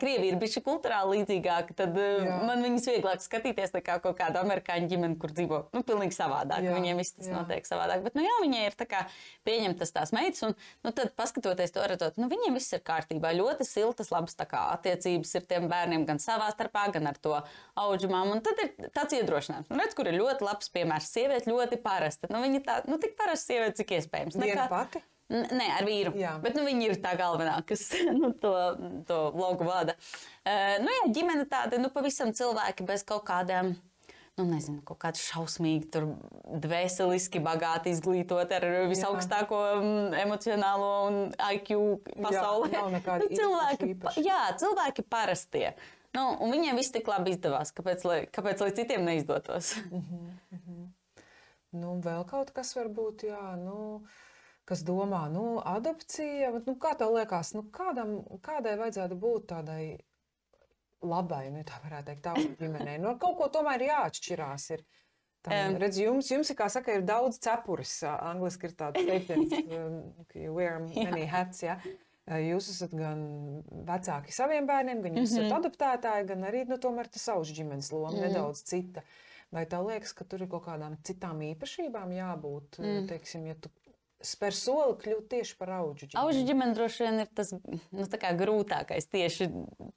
[0.00, 2.40] Krievija ir bijusi kultūrāli līdzīgāka, tad uh, Jā.
[2.46, 6.64] man viņas vieglāk skatīties nekā kaut kāda amerikāņu ģimene, kur dzīvo nu, pilnīgi savādāk.
[6.64, 7.36] Jā, Viņiem viss tas jā.
[7.36, 8.02] notiek savādāk.
[8.02, 9.04] Bet, nu, jā, viņai ir tā
[9.44, 10.54] pieņemtas tās meitas, un
[10.84, 13.34] nu, tad, paskatoties to, redzot, nu, viņiem viss ir kārtībā.
[13.36, 17.34] Ļoti siltas, labas tā kā, attiecības ir tiem bērniem gan savā starpā, gan ar to
[17.84, 18.32] auģumām.
[18.36, 19.68] Un tad ir tāds iedrošinājums.
[19.72, 21.10] Nu, redz, kur ir ļoti labs piemērs.
[21.14, 22.30] Sieviete ļoti parasta.
[22.32, 24.38] Nu, viņa tā, nu, tik parasta sieviete, cik iespējams.
[24.40, 25.02] Viena Nekā- pati?
[25.32, 26.10] N- Nē, ar vīru.
[26.20, 26.34] Jā.
[26.44, 27.86] Bet nu, viņi ir tā galvenā, kas
[28.20, 28.50] nu, to,
[29.08, 29.94] to logu vada.
[30.44, 33.72] Uh, nu, jā, ģimene tāda nu, pavisam cilvēki bez kaut kādām.
[34.34, 36.06] Nu, nezinu, kaut kāda šausmīga, tur
[36.60, 41.18] dvēseliski bagāti izglītota ar visaugstāko mm, emocionālo un
[41.54, 41.76] IQ
[42.18, 42.82] pasaulē.
[42.98, 44.24] nekādi nu, cilvēki, īpaši- pa- īpaši.
[44.26, 45.68] jā, cilvēki parastie.
[46.14, 47.72] Nu, un viņiem viss tik labi izdevās.
[47.74, 49.74] Kāpēc, lai, kāpēc lai citiem neizdotos?
[51.74, 54.04] Nu, vēl kaut kas varbūt, jā, nu,
[54.68, 59.84] kas domā, nu, adopcija, nu, kā tev liekas, nu, kādam, kādai vajadzētu būt tādai
[61.04, 63.00] labai, nu, tā varētu teikt, tā ģimenei?
[63.02, 64.68] Nu, ar kaut ko tomēr ir jāatšķirās.
[64.76, 64.86] Ir.
[65.52, 65.74] Em.
[65.76, 67.98] redz, jums, jums ir, kā saka, ir daudz cepures.
[68.14, 69.98] Angliski ir tāds teiciens, um,
[70.32, 71.76] you wear many hats, ja.
[72.24, 73.20] Jūs esat gan
[73.84, 78.16] vecāki saviem bērniem, gan jūs esat adoptētāji, gan arī, nu, tomēr tas savs ģimenes loma
[78.16, 79.04] nedaudz cita.
[79.52, 82.80] Vai tev liekas, ka tur ir kaut kādām citām īpašībām jābūt?
[82.80, 83.04] Mm.
[83.10, 83.68] Teiksim, ja tu
[84.24, 86.16] spēr soli kļūt tieši par augu ģimeni?
[86.22, 88.06] Augu ģimene droši vien ir tas nu,
[88.40, 89.50] grūtākais tieši,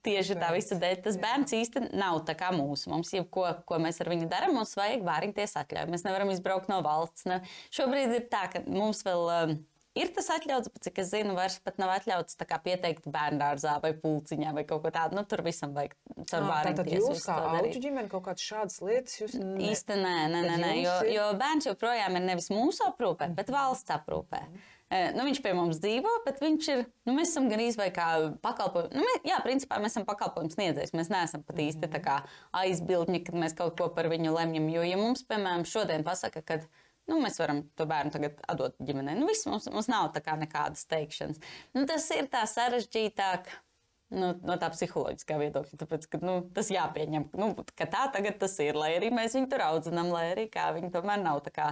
[0.05, 0.99] tieši tā visa dēļ.
[1.07, 2.91] Tas bērns īsti nav tā kā mūsu.
[2.91, 5.93] Mums jau ko, ko mēs ar viņu darām, mums vajag vāriņties atļauju.
[5.95, 7.25] Mēs nevaram izbraukt no valsts.
[7.31, 7.39] Ne.
[7.73, 9.27] Šobrīd ir tā, ka mums vēl.
[9.39, 9.57] Um,
[9.97, 13.93] Ir tas atļauts, bet cik es zinu, vairs pat nav atļauts pieteikt bērnu dārzā vai
[13.97, 15.17] pulciņā vai kaut ko tādu.
[15.17, 15.97] Nu, tur visam vajag
[16.29, 16.77] caur bērnu.
[16.79, 19.57] Tad jūs kā auģu ģimene kaut kādas šādas lietas jūs ne...
[19.71, 21.13] īsti nē, nē, nē, nē jo, ir...
[21.17, 24.45] jo bērns joprojām ir nevis mūsu aprūpē, bet valsts aprūpē.
[24.87, 26.85] Nu, viņš pie mums dzīvo, bet viņš ir.
[27.03, 28.95] Nu, mēs esam gan izvēlējušies kā pakalpojumu.
[28.95, 30.93] Nu, mēs, jā, principā mēs esam pakalpojumu sniedzējs.
[30.95, 31.89] Mēs neesam pat īsti
[32.55, 34.69] aizbildņi, kad mēs kaut ko par viņu lemjam.
[34.71, 36.61] Jo, ja mums, piemēram, šodien pasaka, ka
[37.07, 39.15] Nu, mēs varam to bērnu tagad atdot ģimenei.
[39.19, 41.39] Nu, viss, mums, mums nav tā nekādas teikšanas.
[41.77, 43.49] Nu, tas ir tā sarežģītāk.
[44.17, 48.53] Nu, no tā psiholoģiskā viedokļa, tāpēc, ka nu, tas jāpieņem, nu, ka tā tagad tas
[48.63, 48.77] ir.
[48.79, 51.71] Lai arī mēs viņu tur audzinām, lai arī kā viņi tomēr nav tā kā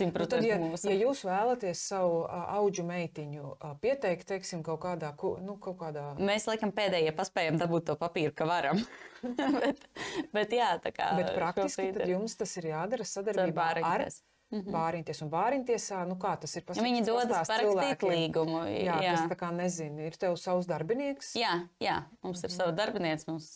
[0.00, 3.50] Nu, tad, ja, ja jūs vēlaties savu augu meitiņu
[3.82, 5.10] pieteikt, teiksim, kaut kādā,
[5.44, 6.06] nu, kaut kādā.
[6.16, 8.80] Mēs laikam pēdējie paspējam dabūt to papīru, ka varam.
[9.60, 9.84] bet,
[10.32, 11.10] bet, jā, tā kā.
[11.20, 14.08] Bet praktiski jums tas ir jādara sadarbībā ar.
[14.52, 14.74] Mm -hmm.
[14.74, 16.84] Bāriņties un bāriņtiesā, nu kā tas ir pasakāms?
[16.84, 18.58] Viņi dodas parakstīt līgumu.
[18.68, 21.30] Jā, jā, kas tā kā nezina, ir tev savs darbinieks?
[21.40, 22.56] Jā, jā, mums ir mm -hmm.
[22.56, 23.46] sava darbinieks, mums,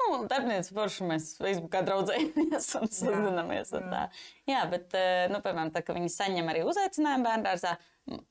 [0.00, 3.72] nu, darbinieks forši mēs Facebookā draudzējamies un sazinamies.
[3.72, 4.08] Jā, jā.
[4.54, 4.96] jā, bet,
[5.30, 7.76] nu, piemēram, tā, ka viņi saņem arī uzaicinājumu bērndārzā,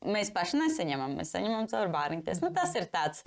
[0.01, 2.41] mēs paši nesaņemam, mēs saņemam caur bāriņties.
[2.41, 2.49] Mm -hmm.
[2.49, 3.23] nu, tas ir tāds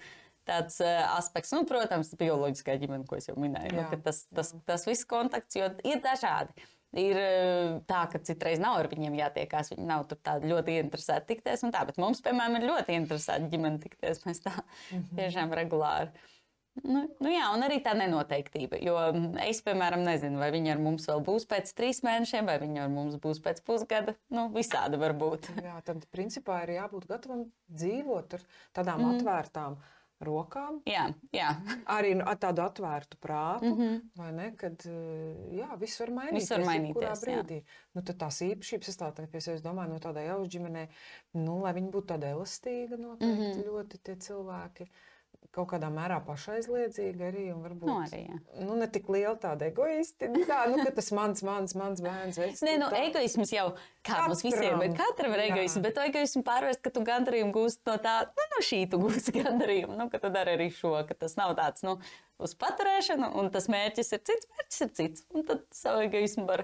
[0.50, 3.76] tāds uh, aspekts, nu, protams, bioloģiskā ģimene, ko es jau minēju.
[3.76, 6.52] Nu, tas, tas, tas viss kontakts, jo ir dažādi.
[6.98, 9.70] Ir eh, tā, ka citreiz nav ar viņiem jātiekās.
[9.76, 10.08] Viņi nav
[10.42, 11.62] ļoti interesēti tikties.
[11.70, 14.24] Tā, bet mums, piemēram, ir ļoti interesanti ģimene tikties.
[14.26, 15.16] Mēs tā mm -hmm.
[15.20, 16.10] tiešām regulāri.
[16.86, 18.78] Nu, nu jā, un arī tā nenoteiktība.
[18.82, 18.96] Jo
[19.42, 22.88] es, piemēram, nezinu, vai viņi ar mums vēl būs pēc trīs mēnešiem, vai viņi ar
[22.88, 24.14] mums būs pēc pusgada.
[24.30, 25.50] Nu, visādi var būt.
[25.62, 29.18] Jā, tad principā ir jābūt gatavam dzīvot ar tādām mm.
[29.18, 29.76] atvērtām
[30.24, 30.80] rokām.
[30.88, 31.50] Jā, jā.
[31.90, 34.00] Arī ar tādu atvērtu prātu, mm -hmm.
[34.20, 34.48] vai ne?
[34.56, 36.40] Kad eh, jā, viss var mainīties.
[36.40, 37.24] Viss var mainīties.
[37.24, 37.60] Brīdī.
[37.94, 40.88] Nu, tad tās īpašības, es tā pie sevis domāju, no tādai jau ģimenei,
[41.34, 43.66] nu, lai viņi būtu tāda elastīga, noteikti mm -hmm.
[43.66, 44.88] ļoti tie cilvēki.
[45.50, 47.44] Kaut kādā mērā pašaizliedzīga arī.
[47.50, 48.36] Varbūt no, nu, arī jā.
[48.62, 50.28] nu, ne tik liela tāda egoisti.
[50.46, 52.38] Tā, nu, tas mans, mans, mans bērns.
[52.44, 53.00] Es, Nē, nu, tā.
[53.08, 53.64] egoisms jau
[54.06, 54.94] kā mums visiem ir.
[54.98, 58.62] Katram ir egoisms, bet to egoismu pārvērst, ka tu gandarījumu gūsti no tā, nu, no
[58.68, 59.98] šī tu gūsti gandarījumu.
[59.98, 61.96] Nu, ka tu dari arī šo, ka tas nav tāds, nu,
[62.38, 65.26] uz paturēšanu, un tas mērķis ir cits, mērķis ir cits.
[65.34, 66.62] Un tad savu egoismu var,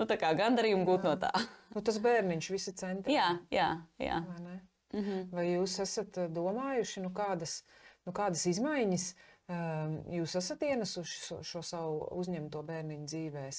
[0.00, 1.34] nu, tā kā gandarījumu gūt no tā.
[1.76, 3.14] Nu, tas bērniņš visi centri.
[3.16, 3.70] Jā, jā,
[4.00, 4.24] jā.
[4.28, 4.58] Vai,
[4.96, 5.28] mm -hmm.
[5.32, 7.62] Vai jūs esat domājuši, nu, kādas
[8.06, 9.08] nu, kādas izmaiņas
[9.52, 13.50] um, jūs esat ienesuši šo, šo savu uzņemto bērniņu dzīvēm?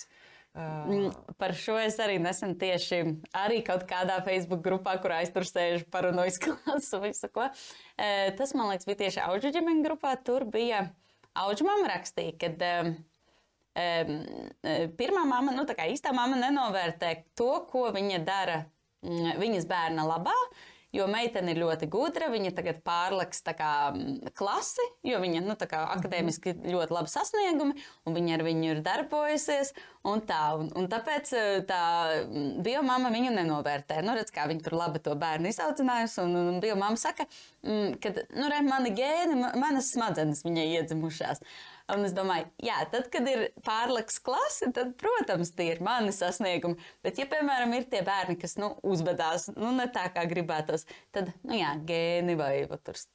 [0.54, 1.08] Uh,
[1.42, 3.00] par šo es arī nesen tieši
[3.34, 7.48] arī kaut kādā Facebook grupā, kurā es tur sēžu, parunāju klasu visu ko.
[7.50, 10.14] Uh, tas, man liekas, bija tieši auģu ģimeņu grupā.
[10.22, 10.86] Tur bija
[11.42, 12.52] auģu mama rakstīja, ka
[12.84, 12.94] um,
[13.82, 14.14] um,
[15.00, 20.06] pirmā mama, nu tā kā īstā mama nenovērtē to, ko viņa dara um, viņas bērna
[20.06, 20.38] labā.
[20.94, 23.70] Uh, Jo meitene ir ļoti gudra, viņa tagad pārliks kā,
[24.38, 27.74] klasi, jo viņa nu, kā, akadēmiski ļoti labi sasniegumi,
[28.06, 29.74] un viņa ar viņu ir darbojusies.
[30.06, 31.32] Un tā, un, un tāpēc
[31.66, 31.82] tā
[32.62, 34.04] biomāma viņu nenovērtē.
[34.06, 36.20] Nu, redz, kā viņa tur labi to bērnu izaudzinājusi.
[36.28, 37.26] Un, un biomāma saka,
[37.64, 41.42] ka nu, re, mani gēni, manas smadzenes viņai iedzimušās.
[41.92, 46.78] Un es domāju, jā, tad, kad ir pārliks klase, tad, protams, tie ir mani sasniegumi.
[47.04, 51.34] Bet, ja, piemēram, ir tie bērni, kas nu, uzvedās nu, ne tā, kā gribētos, tad,
[51.44, 52.54] nu, jā, gēni vai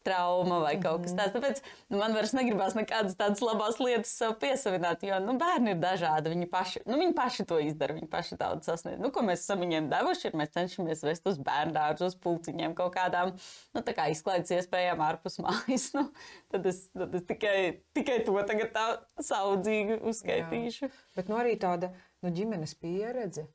[0.04, 1.22] trauma vai kaut kas mhm.
[1.22, 1.34] tāds.
[1.38, 5.80] Tāpēc nu, man vairs negribās nekādas tādas labas lietas sev piesavināt, jo nu, bērni ir
[5.80, 6.34] dažādi.
[6.34, 9.00] Viņi paši, nu, viņi paši to izdara, viņi paši daudz sasniedz.
[9.00, 12.92] Nu, ko mēs esam viņiem devuši, ir mēs cenšamies vest uz bērnu uz pulciņiem kaut
[12.94, 15.88] kādām nu, kā izklaides iespējām ārpus mājas.
[15.98, 16.04] Nu,
[16.52, 18.86] tad es, tad es tikai, tikai to tagad tā
[19.22, 20.88] saudzīgi uzskaitīšu.
[20.88, 21.06] Jā.
[21.16, 21.92] Bet nu, arī tāda
[22.24, 23.46] nu, ģimenes pieredze.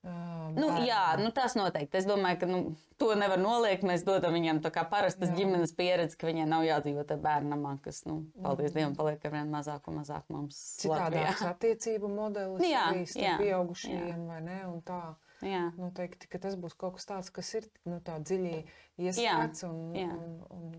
[0.00, 1.98] Um, nu, jā, nu, tas noteikti.
[2.00, 2.60] Es domāju, ka nu,
[3.00, 3.84] to nevar noliegt.
[3.84, 5.42] Mēs dodam viņiem tā kā parastas jā.
[5.42, 9.50] ģimenes pieredzi, ka viņiem nav jādzīvot tajā bērnamā, kas, nu, paldies Dievam, paliek ar vien
[9.52, 10.60] mazāk un mazāk mums.
[10.80, 14.62] Citādāks attiecību modelis jā, arī starp pieaugušajiem, vai ne?
[14.70, 15.02] Un tā.
[15.44, 15.66] Jā.
[15.80, 18.56] Noteikti, ka tas būs kaut kas tāds, kas ir nu, tā dziļi
[19.00, 20.08] iesprāts un, jā.
[20.12, 20.72] un, un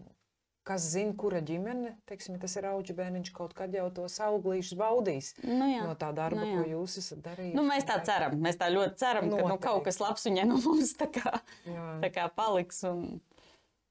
[0.68, 5.32] kas zina, kura ģimene, teiksim, tas ir auga bērniņš, kaut kad jau tos auglīšus baudīs
[5.42, 6.62] nu jā, no tā darba, nu jā.
[6.62, 7.58] ko jūs esat darījuši.
[7.58, 9.48] Nu, mēs tā ceram, mēs tā ļoti ceram, Noteikti.
[9.48, 11.36] ka nu, kaut kas labs viņai no mums tā kā,
[11.66, 11.90] jā.
[12.06, 12.84] tā kā paliks.
[12.90, 13.06] Un,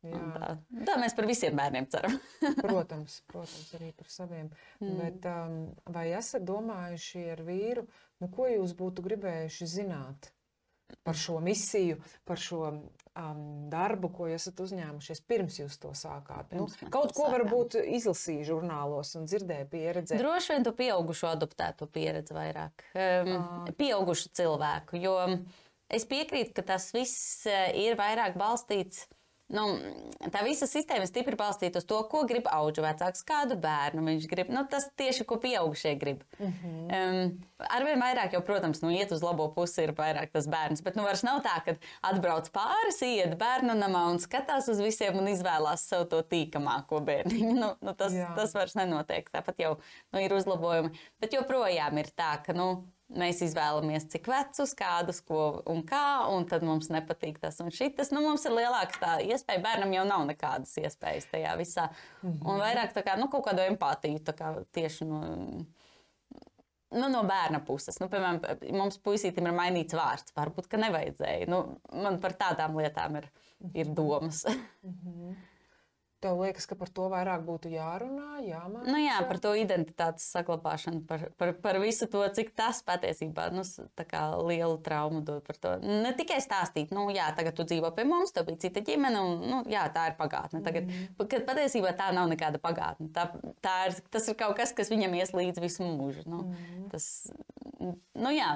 [0.06, 0.50] un tā.
[0.88, 2.18] tā mēs par visiem bērniem ceram.
[2.64, 4.50] protams, protams, arī par saviem.
[4.78, 4.98] Mm.
[5.02, 5.56] Bet, um,
[5.90, 7.88] vai esat domājuši ar vīru,
[8.22, 10.30] nu, ko jūs būtu gribējuši zināt?
[11.02, 12.72] par šo misiju, par šo
[13.18, 16.52] um, darbu, ko esat uzņēmušies pirms jūs to sākāt?
[16.54, 17.34] Nu, Pirms mēs kaut ko sākām.
[17.38, 20.20] varbūt izlasīju žurnālos un dzirdēju, pieredzēju.
[20.22, 22.86] Droši vien tu pieaugušo adoptēto pieredzi vairāk.
[22.94, 23.74] Um, Ā.
[23.80, 25.16] pieaugušu cilvēku, jo
[25.90, 29.06] es piekrītu, ka tas viss eh, ir vairāk balstīts.
[29.50, 29.64] Nu,
[30.30, 34.28] tā visa sistēma ir stipri balstīta uz to, ko grib auga vecāks, kādu bērnu viņš
[34.30, 34.52] grib.
[34.54, 36.22] Nu, tas tieši ko pieaugušie grib.
[36.38, 36.84] Mm -hmm.
[36.98, 37.32] um,
[37.74, 40.84] Arvien vairāk, jau, protams, nu, iet uz labo pusi, ir vairāk tas bērns.
[40.86, 41.74] Bet nu, vairs nav tā, ka
[42.12, 47.58] atbrauc pāris, iet bērnu namā un skatās uz visiem un izvēlās sev to tīkamāko bērniņu.
[47.60, 48.30] Nu, nu, tas, Jā.
[48.36, 49.30] tas vairs nenotiek.
[49.30, 49.76] Tāpat jau
[50.12, 50.90] nu, ir uzlabojumi.
[51.20, 52.52] Bet joprojām ir tā, ka.
[52.52, 57.72] Nu, Mēs izvēlamies, cik vecus, kādus, ko un kā, un tad mums nepatīk tas un
[57.74, 58.12] šis.
[58.14, 59.62] Nu, mums ir lielāka tā iespēja.
[59.64, 61.88] Bērnam jau nav nekādas iespējas tajā visā.
[62.22, 62.46] Mm -hmm.
[62.46, 65.20] Un vairāk tā kā, nu, kaut kādu empātiju kā, tieši no,
[66.90, 67.98] nu, no bērna puses.
[68.00, 68.40] Nu, piemēram,
[68.78, 70.32] mums puisītim ir mainīts vārds.
[70.36, 71.48] Varbūt, ka nevajadzēja.
[71.48, 73.30] Nu, man par tādām lietām ir,
[73.74, 74.46] ir domas.
[76.20, 78.88] Tev liekas, ka par to vairāk būtu jārunā, jāmācās.
[78.92, 83.64] Nu, jā, par to identitātes saglabāšanu, par, par, par visu to, cik tas patiesībā nu,
[84.50, 85.40] lielu traumu dod.
[85.46, 85.72] par to.
[85.80, 89.46] Ne tikai stāstīt, nu, jā, tagad tu dzīvo pie mums, tev bija cita ģimene, un
[89.48, 90.60] nu, jā, tā ir pagātne.
[90.66, 91.16] Tagad, mm.
[91.24, 93.08] Kad patiesībā tā nav nekāda pagātne.
[93.16, 93.30] Tā,
[93.64, 96.26] tā ir, tas ir kaut kas, kas viņam ies līdzi visu mūžu.
[96.28, 96.90] Nu, mm.
[96.92, 97.08] tas,
[97.80, 98.52] nu, jā,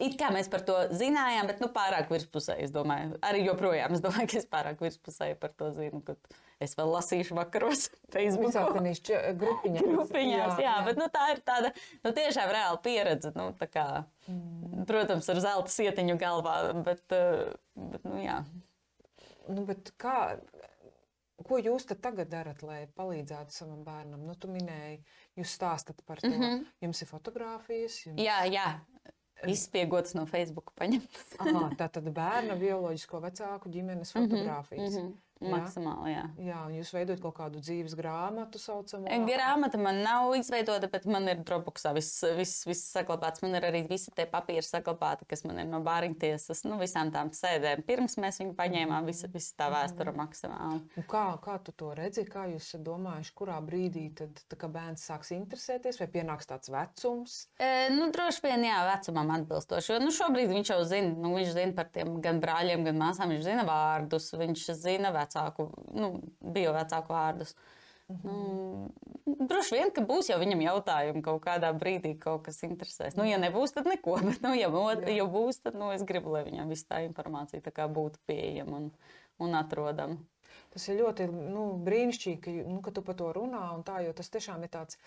[0.00, 2.64] It kā mēs par to zinājām, bet nu, pārāk virspusēji.
[2.68, 6.00] Es domāju, arī joprojām es domāju, ka es pārāk virspusēji par to zinu.
[6.06, 6.16] Kad
[6.60, 8.50] es vēl lasīšu vakaros Facebook.
[8.52, 9.02] Visātenīs
[9.40, 9.86] grupiņās.
[9.86, 11.72] Grupiņās, jā, jā, bet nu, tā ir tāda
[12.04, 13.32] nu, tiešām reāla pieredze.
[13.36, 13.86] Nu, kā,
[14.28, 14.84] mm.
[14.90, 16.56] Protams, ar zelta sietiņu galvā,
[16.86, 17.52] bet, eh,
[17.94, 18.40] bet nu, jā.
[19.50, 20.38] Nu, bet kā,
[21.46, 24.22] ko jūs tagad darat, lai palīdzētu savam bērnam?
[24.28, 25.00] Nu, tu minēji,
[25.40, 26.28] jūs stāstat par to.
[26.28, 26.44] Mm Mhm.
[26.44, 26.64] -hmm.
[26.80, 28.06] Jums ir fotografijas.
[28.06, 28.20] Jums...
[28.22, 28.80] jā, jā.
[29.48, 30.72] Izspiegotas no Facebook.
[31.38, 34.94] Aha, tā tad bērna bioloģisko vecāku ģimenes fotografijas.
[34.94, 35.54] Mhm, Jā.
[35.54, 36.22] Maksimāli, jā.
[36.44, 39.08] Jā, un jūs veidojat kaut kādu dzīves grāmatu saucamu.
[39.24, 43.40] Grāmata man nav izveidota, bet man ir Dropboxā viss, viss, viss saglabāts.
[43.40, 47.32] Man ir arī visi tie papīri saglabāti, kas man ir no bāriņtiesas, nu, visām tām
[47.32, 47.86] sēdēm.
[47.88, 50.82] Pirms mēs viņu paņēmām, visa, visa tā vēsture maksimāli.
[51.00, 52.26] Un Kā, kā tu to redzi?
[52.28, 57.38] Kā jūs domājuši, kurā brīdī tad, tā, kā bērns sāks interesēties, vai pienāks tāds vecums?
[57.56, 59.94] E, nu, droši vien, jā, vecumam atbilstoši.
[59.94, 63.32] Jo nu, šobrīd viņš jau zina, nu, viņš zina par tiem gan brāļiem, gan māsām.
[63.32, 66.10] Viņš zina vārdus, viņš zina vecāku, nu,
[66.40, 67.54] bio vecāku vārdus.
[68.10, 68.90] Nu,
[69.24, 73.14] droši vien, ka būs jau viņam jautājumi kaut kādā brīdī, kaut kas interesēs.
[73.14, 74.18] Nu, ja nebūs, tad neko.
[74.26, 77.62] Bet, nu, ja, ot- ja būs, tad nu, es gribu, lai viņam viss tā informācija
[77.62, 78.90] tā būtu pieejama un,
[79.38, 80.18] un atrodama.
[80.74, 83.62] Tas ir ļoti nu, brīnišķīgi, ka, nu, ka tu par to runā.
[83.74, 84.98] un Tā, tas tiešām ir tāds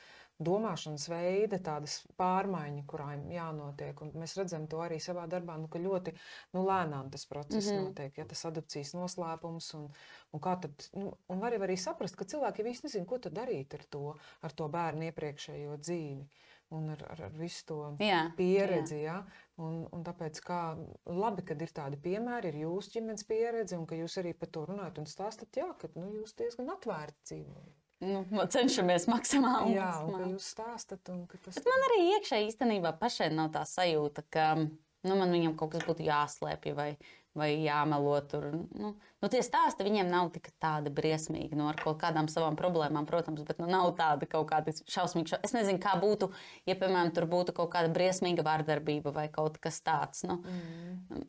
[0.41, 3.99] domāšanas veida, tādas pārmaiņas, kurām jānotiek.
[4.03, 6.13] Un mēs redzam to arī savā darbā, nu, ka ļoti
[6.55, 7.73] nu, lēnām tas process mm.
[7.73, 7.89] -hmm.
[7.89, 8.17] notiek.
[8.17, 9.89] Ja tas adopcijas noslēpums, un,
[10.31, 13.86] un, kā tad, nu, un var arī saprast, ka cilvēki īsti nezina, ko darīt ar
[13.89, 16.27] to, ar to bērnu iepriekšējo dzīvi.
[16.73, 19.03] Un ar, ar, ar visu to Jā, pieredzi.
[19.03, 19.19] Ja?
[19.61, 20.61] Un, un tāpēc kā
[21.05, 24.65] labi, kad ir tādi piemēri, ir jūsu ģimenes pieredze, un ka jūs arī par to
[24.65, 27.82] runājat un stāstat, jā, ka nu, jūs diezgan atvērti dzīvojat.
[28.04, 29.78] Nu, cenšamies maksimāli.
[29.78, 30.32] Jā, un maksimāli.
[30.36, 34.47] jūs stāstat, un ka tas Bet man arī iekšēji īstenībā pašai nav tā sajūta, ka
[34.60, 36.89] nu, man viņam kaut kas būtu jāslēpj vai,
[37.38, 38.14] vai jāmelo.
[38.30, 38.49] Tur.
[38.76, 43.08] Nu, nu, tie stāsti viņiem nav tik tādi briesmīgi no ar kaut kādām savām problēmām,
[43.10, 45.34] protams, bet nu, nav tādi kaut kādi šausmīgi.
[45.34, 45.39] Šo...
[45.43, 46.30] Es nezinu, kā būtu,
[46.70, 50.26] ja, piemēram, tur būtu kaut kāda briesmīga vārdarbība vai kaut kas tāds.
[50.28, 51.26] Nu, Mm.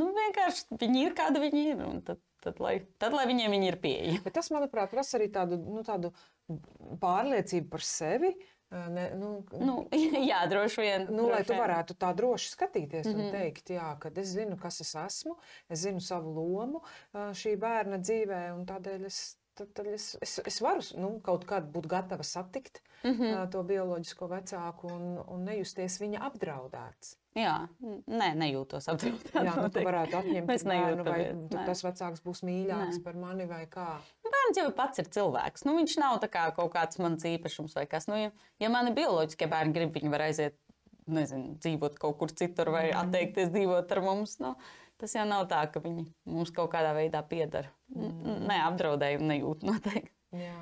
[0.00, 1.80] nu, vienkārši viņi ir kādi viņi ir.
[1.84, 4.20] un Tad, tad, lai, tad, lai viņiem viņi ir pieejami.
[4.24, 6.12] Bet tas, manuprāt, prasa arī tādu, nu, tādu
[7.02, 8.32] pārliecību par sevi.
[8.70, 9.88] eh, Ne, nu, Nu,
[10.30, 11.06] jā, droši vien.
[11.10, 11.62] Nu, lai droši tu vien.
[11.64, 13.20] varētu tā droši skatīties mm Mhm.
[13.20, 13.24] -hmm.
[13.26, 15.36] un teikt, jā, ka es zinu, kas es esmu,
[15.68, 16.80] es zinu savu lomu
[17.14, 21.44] ā, šī bērna dzīvē, un tādēļ es, tad, tad es, es, es varu nu, kaut
[21.48, 23.10] kad būt gatava satikt mm.
[23.10, 23.48] -hmm.
[23.50, 27.16] to bioloģisko vecāku un, un nejusties viņa apdraudēts.
[27.38, 27.68] Jā,
[28.10, 29.44] nē, nejūtos apdraudēta.
[29.46, 31.66] Jā, nu, tu varētu atņemt Mēs bērnu, vai nē.
[31.66, 33.04] tas vecāks būs mīļāks Nē.
[33.04, 34.00] par mani vai kā.
[34.24, 35.64] Bērns jau pats ir cilvēks.
[35.64, 38.08] Nu, viņš nav kā kaut kāds mans īpašums vai kas.
[38.10, 40.58] Nu, ja, ja mani bioloģiskie bērni grib, viņi var aiziet,
[41.06, 42.98] nezinu, dzīvot kaut kur citur vai Mhm.
[43.04, 44.38] atteikties dzīvot ar mums.
[44.40, 44.56] Nu,
[45.00, 47.72] tas jau nav tā, ka viņi mums kaut kādā veidā piedara.
[47.94, 48.46] Mm.
[48.50, 50.14] Nē, apdraudējumu nejūt noteikti.
[50.36, 50.60] Jā.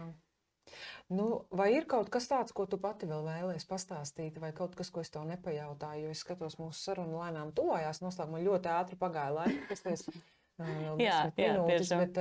[1.08, 1.26] Nu,
[1.56, 5.00] vai ir kaut kas tāds, ko tu pati vēl vēlēsies pastāstīt, vai kaut kas, ko
[5.00, 6.04] es tev nepajautāju?
[6.04, 8.42] Jo es skatos, mūsu saruna lēnām tuvojās noslēgumā.
[8.44, 9.46] Ļoti ātri pagāja.
[9.72, 12.18] Es teicu, vēl Jā, jā, minūtes, bet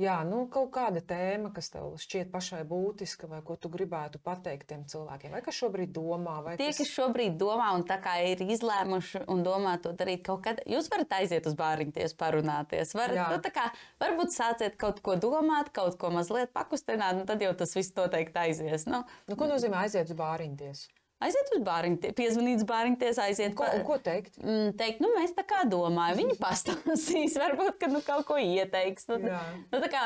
[0.00, 4.70] jā, nu, kaut kāda tēma, kas tev šķiet pašai būtiska, vai ko tu gribētu pateikt
[4.72, 6.80] tiem cilvēkiem, vai kas šobrīd domā, Tie, kas...
[6.80, 10.88] kas šobrīd domā un tā kā ir izlēmuši un domā to darīt kaut kad, jūs
[10.92, 12.96] varat aiziet uz bāriņties, parunāties.
[12.96, 13.28] Varat, Jā.
[13.34, 13.68] nu, kā,
[14.02, 18.46] varbūt sāciet kaut ko domāt, kaut ko mazliet pakustināt, un tad jau tas viss noteikti
[18.46, 18.88] aizies.
[18.88, 20.86] Nu, Nu, ko nozīmē aiziet uz bāriņties?
[21.22, 23.56] Aiziet uz bāriņties, piezvanīt uz bāriņties, aiziet.
[23.58, 24.38] Ko, ko teikt?
[24.42, 29.08] Mm, teikt, nu, mēs tā kā domājam, viņi pastāstīs, varbūt, ka nu, kaut ko ieteiks.
[29.12, 29.42] Nu, Jā.
[29.70, 30.04] nu, tā kā,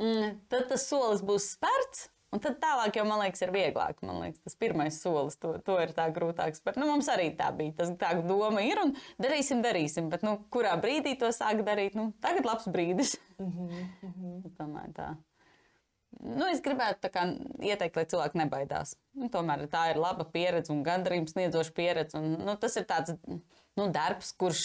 [0.00, 2.08] mm, tad tas solis būs spērts.
[2.32, 3.98] Un tad tālāk jau, man liekas, ir vieglāk.
[4.08, 6.78] Man liekas, tas pirmais solis, to, to ir tā grūtāk spērt.
[6.80, 7.74] Nu, mums arī tā bija.
[7.82, 10.08] Tas tā doma ir un darīsim, darīsim.
[10.08, 11.92] Bet, nu, kurā brīdī to sāk darīt?
[11.98, 13.18] Nu, tagad labs brīdis.
[14.46, 15.10] Es domāju, tā.
[16.20, 17.24] Nu, es gribētu kā,
[17.64, 18.94] ieteikt, lai cilvēki nebaidās.
[19.18, 22.20] Nu, tomēr tā ir laba pieredze un gandarījums sniedzoša pieredze.
[22.20, 24.64] Un, nu, tas ir tāds nu, darbs, kurš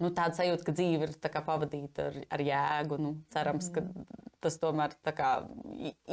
[0.00, 3.00] nu, tāds sajūta, ka dzīve ir kā pavadīta ar, ar jēgu.
[3.02, 3.84] Nu, cerams, ka
[4.44, 5.32] tas tomēr kā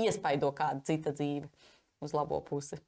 [0.04, 1.52] iespaido kādu citu dzīvi
[2.02, 2.82] uz labo pusi.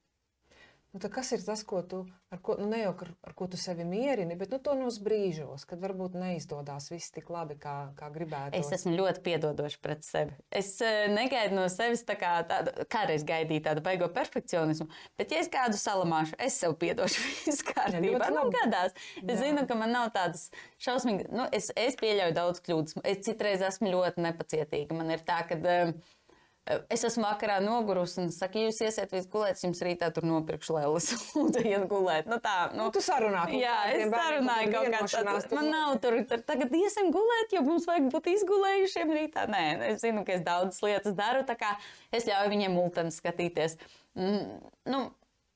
[0.93, 2.03] Nu, kas ir tas, ko tu,
[2.45, 5.81] ko, nu, ne jau ar, ar ko tu sevi mierini, bet nu, tonos brīžos, kad
[5.81, 8.59] varbūt neizdodas viss tik labi, kā, kā gribētu?
[8.59, 10.37] Es esmu ļoti piedodoša pret sevi.
[10.53, 14.85] Es eh, negaidu no sevis tā kā tādu, kādreiz gaidīju tādu baigo perfekcionismu,
[15.17, 18.29] bet, ja es kādu salamāšu, es sev piedošu, viss kārtībā.
[18.37, 18.93] Nu, gadās.
[19.23, 19.41] Es Jā.
[19.47, 23.01] zinu, ka man nav tādas šausmīgas, nu, es, es pieļauju daudz kļūdas.
[23.01, 25.01] Es citreiz esmu ļoti nepacietīga.
[25.01, 25.57] Man ir tā, ka.
[25.57, 26.19] eh,
[26.63, 30.77] Es esmu vakarā nogurusi un saku, ja jūs iesiet visu gulēt, jums rītā tur nopirkšu
[30.77, 31.09] lēlas.
[31.35, 32.29] Lūdzu, iet gulēt.
[32.31, 35.41] Nu, tā, nu, Nu, tu sarunā Jā, es sarunāju kaut kā tādu.
[35.43, 39.43] tad Man nu- nav tur, tur tagad iesim gulēt, jo mums vajag būt izgulējušiem rītā.
[39.51, 41.73] Nē, es zinu, ka es daudzas lietas daru, tā kā
[42.15, 43.75] es ļauju viņiem multeni skatīties.
[44.15, 45.03] Mm, nu,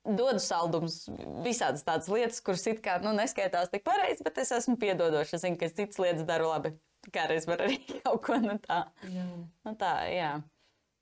[0.08, 1.02] Dodu saldumus,
[1.44, 5.36] visādas tādas lietas, kuras it kā nu, neskaitās tik pareizi, bet es esmu piedodoša.
[5.36, 6.72] Es zinu, ka es citas lietas daru labi.
[7.12, 8.86] Kā reiz var arī kaut ko no tā.
[9.12, 9.26] Jā.
[9.68, 10.30] Nu, tā, jā.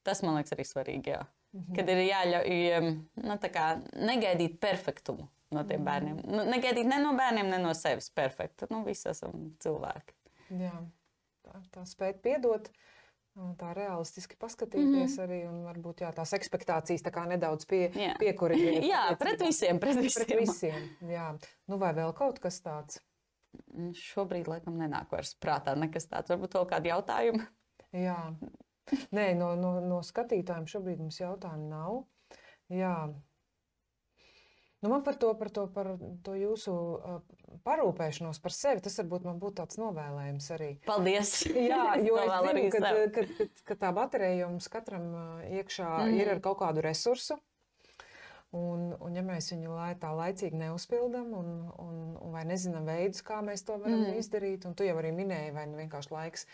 [0.05, 1.15] Tas man liekas arī svarīgi.
[1.15, 1.23] Jā.
[1.75, 2.57] Kad ir jāļauj
[3.23, 3.37] nu,
[4.05, 6.19] negaidīt perfektumu no tiem bērniem.
[6.27, 8.67] Nu, negaidīt ne no bērniem, ne no sevis perfektu.
[8.73, 10.17] Nu, visi esam cilvēki.
[10.59, 10.75] Jā.
[11.45, 12.69] Tā, tā spēt piedot.
[13.59, 18.13] Tā realistiski paskatīties arī, un varbūt jā, tās expectācijas tā nedaudz pie, Jā.
[18.21, 18.85] piekuriģēt.
[18.87, 20.23] Jā, pret visiem, pret visiem.
[20.23, 21.25] Pret visiem, jā.
[21.67, 23.01] Nu, vai vēl kaut kas tāds?
[23.73, 26.31] Mm, Šobrīd, laikam, nenāk vairs prātā nekas tāds.
[26.31, 27.43] Varbūt vēl kādi jautājumi.
[28.05, 28.15] Jā.
[29.15, 32.03] Nē, no, no, no skatītājiem šobrīd mums jautājumu nav.
[32.69, 32.95] Jā.
[34.83, 35.87] Nu, man par to, par to, par
[36.21, 36.73] to jūsu
[37.65, 40.67] parūpēšanos par sevi, tas varbūt man būtu tāds novēlējums arī.
[40.85, 41.31] Paldies!
[41.49, 42.99] Jā, jo es zinu, ka, sev.
[43.15, 45.07] kad, kad, kad tā baterija jums katram
[45.49, 46.05] iekšā mm.
[46.11, 46.19] Mhm.
[46.21, 47.39] ir ar kaut kādu resursu.
[48.55, 51.49] Un, un ja mēs viņu lai, tā laicīgi neuzpildām, un,
[51.81, 54.13] un, un vai nezinām veidus, kā mēs to varam Mhm.
[54.13, 54.21] mm.
[54.21, 56.45] izdarīt, un tu jau arī minēji, vai nu vienkārši laiks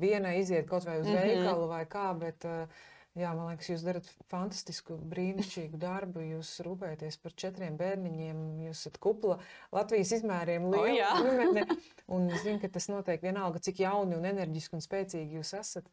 [0.00, 1.14] vienai iziet kaut vai uz mm.
[1.14, 1.26] -hmm.
[1.26, 2.82] veikalu vai kā, bet uh,
[3.18, 6.22] jā, man liekas, jūs darat fantastisku, brīnišķīgu darbu.
[6.36, 9.38] Jūs rūpējaties par četriem bērniņiem, jūs esat kupla
[9.74, 11.10] Latvijas izmēriem liela jā.
[11.24, 11.66] ģimene.
[12.08, 15.90] Un es zinu, ka tas notiek vienalga, cik jauni un enerģiski un spēcīgi jūs esat.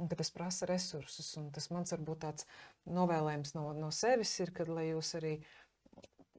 [0.00, 1.32] Un ka tas prasa resursus.
[1.40, 2.46] Un tas mans varbūt tāds
[2.88, 5.34] novēlējums no, no sevis ir, kad lai jūs arī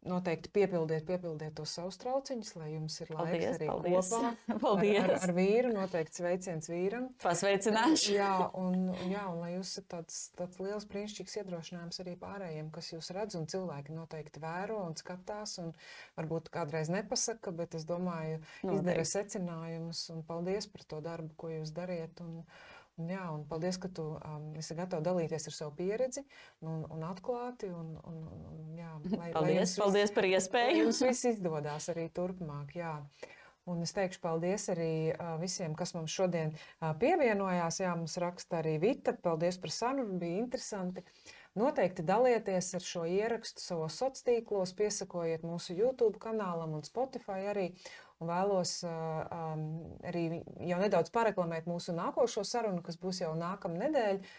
[0.07, 4.09] noteikti piepildiet, piepildiet tos savus trauciņus, lai jums ir laiks Paldies, arī paldies.
[4.09, 4.31] kopā.
[4.55, 5.01] Ar, Paldies!
[5.03, 7.07] ar, ar vīru noteikti sveiciens vīram.
[7.21, 8.15] Pasveicināšu!
[8.15, 12.91] Jā, un, jā, un lai jūs esat tāds, tāds liels, brīnišķīgs iedrošinājums arī pārējiem, kas
[12.95, 15.71] jūs redz, un cilvēki noteikti vēro un skatās, un
[16.17, 18.41] varbūt kādreiz nepasaka, bet es domāju,
[18.73, 22.25] izdara secinājumus, un paldies par to darbu, ko jūs dariet.
[22.25, 22.41] Un,
[23.09, 26.23] jā, un paldies, ka tu um, esi gatava dalīties ar savu pieredzi
[26.61, 27.71] un, un atklāti.
[27.73, 30.81] Un, un, un, jā, lai, lai Paldies, jums viss- paldies par Lai iespēju!
[30.85, 32.75] Jums viss izdodas arī turpmāk.
[32.77, 32.95] Jā.
[33.69, 37.77] Un es teikšu paldies arī uh, visiem, kas mums šodien uh, pievienojās.
[37.83, 39.13] Jā, mums raksta arī Vita.
[39.13, 41.03] Paldies par sarunu, bija interesanti.
[41.59, 47.67] Noteikti dalieties ar šo ierakstu savos sociālos tīklos, piesakojiet mūsu YouTube kanālam un Spotify arī.
[48.21, 49.65] Vēlos uh, um,
[50.05, 54.33] arī jau nedaudz pareklamēt mūsu nākošo sarunu, kas būs jau nākamā nedēļa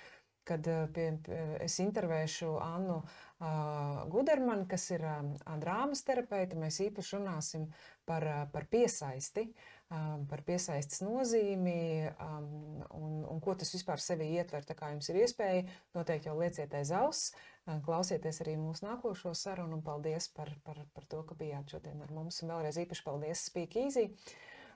[0.44, 5.30] kad pie, pie, es intervēšu Annu uh, Gudermanu, kas ir um,
[5.62, 6.58] drāmas terapeite.
[6.58, 7.68] Mēs īpaši runāsim
[8.08, 9.46] par, uh, par piesaisti,
[9.94, 12.50] um, par piesaistes nozīmi um,
[12.98, 14.66] un, un ko tas vispār sevi ietver.
[14.66, 17.51] Tā kā jums ir iespēja, noteikti jau lieciet aiz auss, uh,
[17.86, 22.12] klausieties arī mūsu nākošo sarunu un paldies par, par, par to, ka bijāt šodien ar
[22.14, 22.42] mums.
[22.42, 24.08] Un vēlreiz īpaši paldies Easy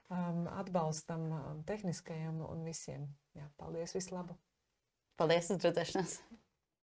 [0.08, 3.08] um, atbalstam um, tehniskajam un visiem.
[3.36, 4.38] Jā, paldies, vislabāk!
[5.16, 6.20] Paldies, uz redzēšanos!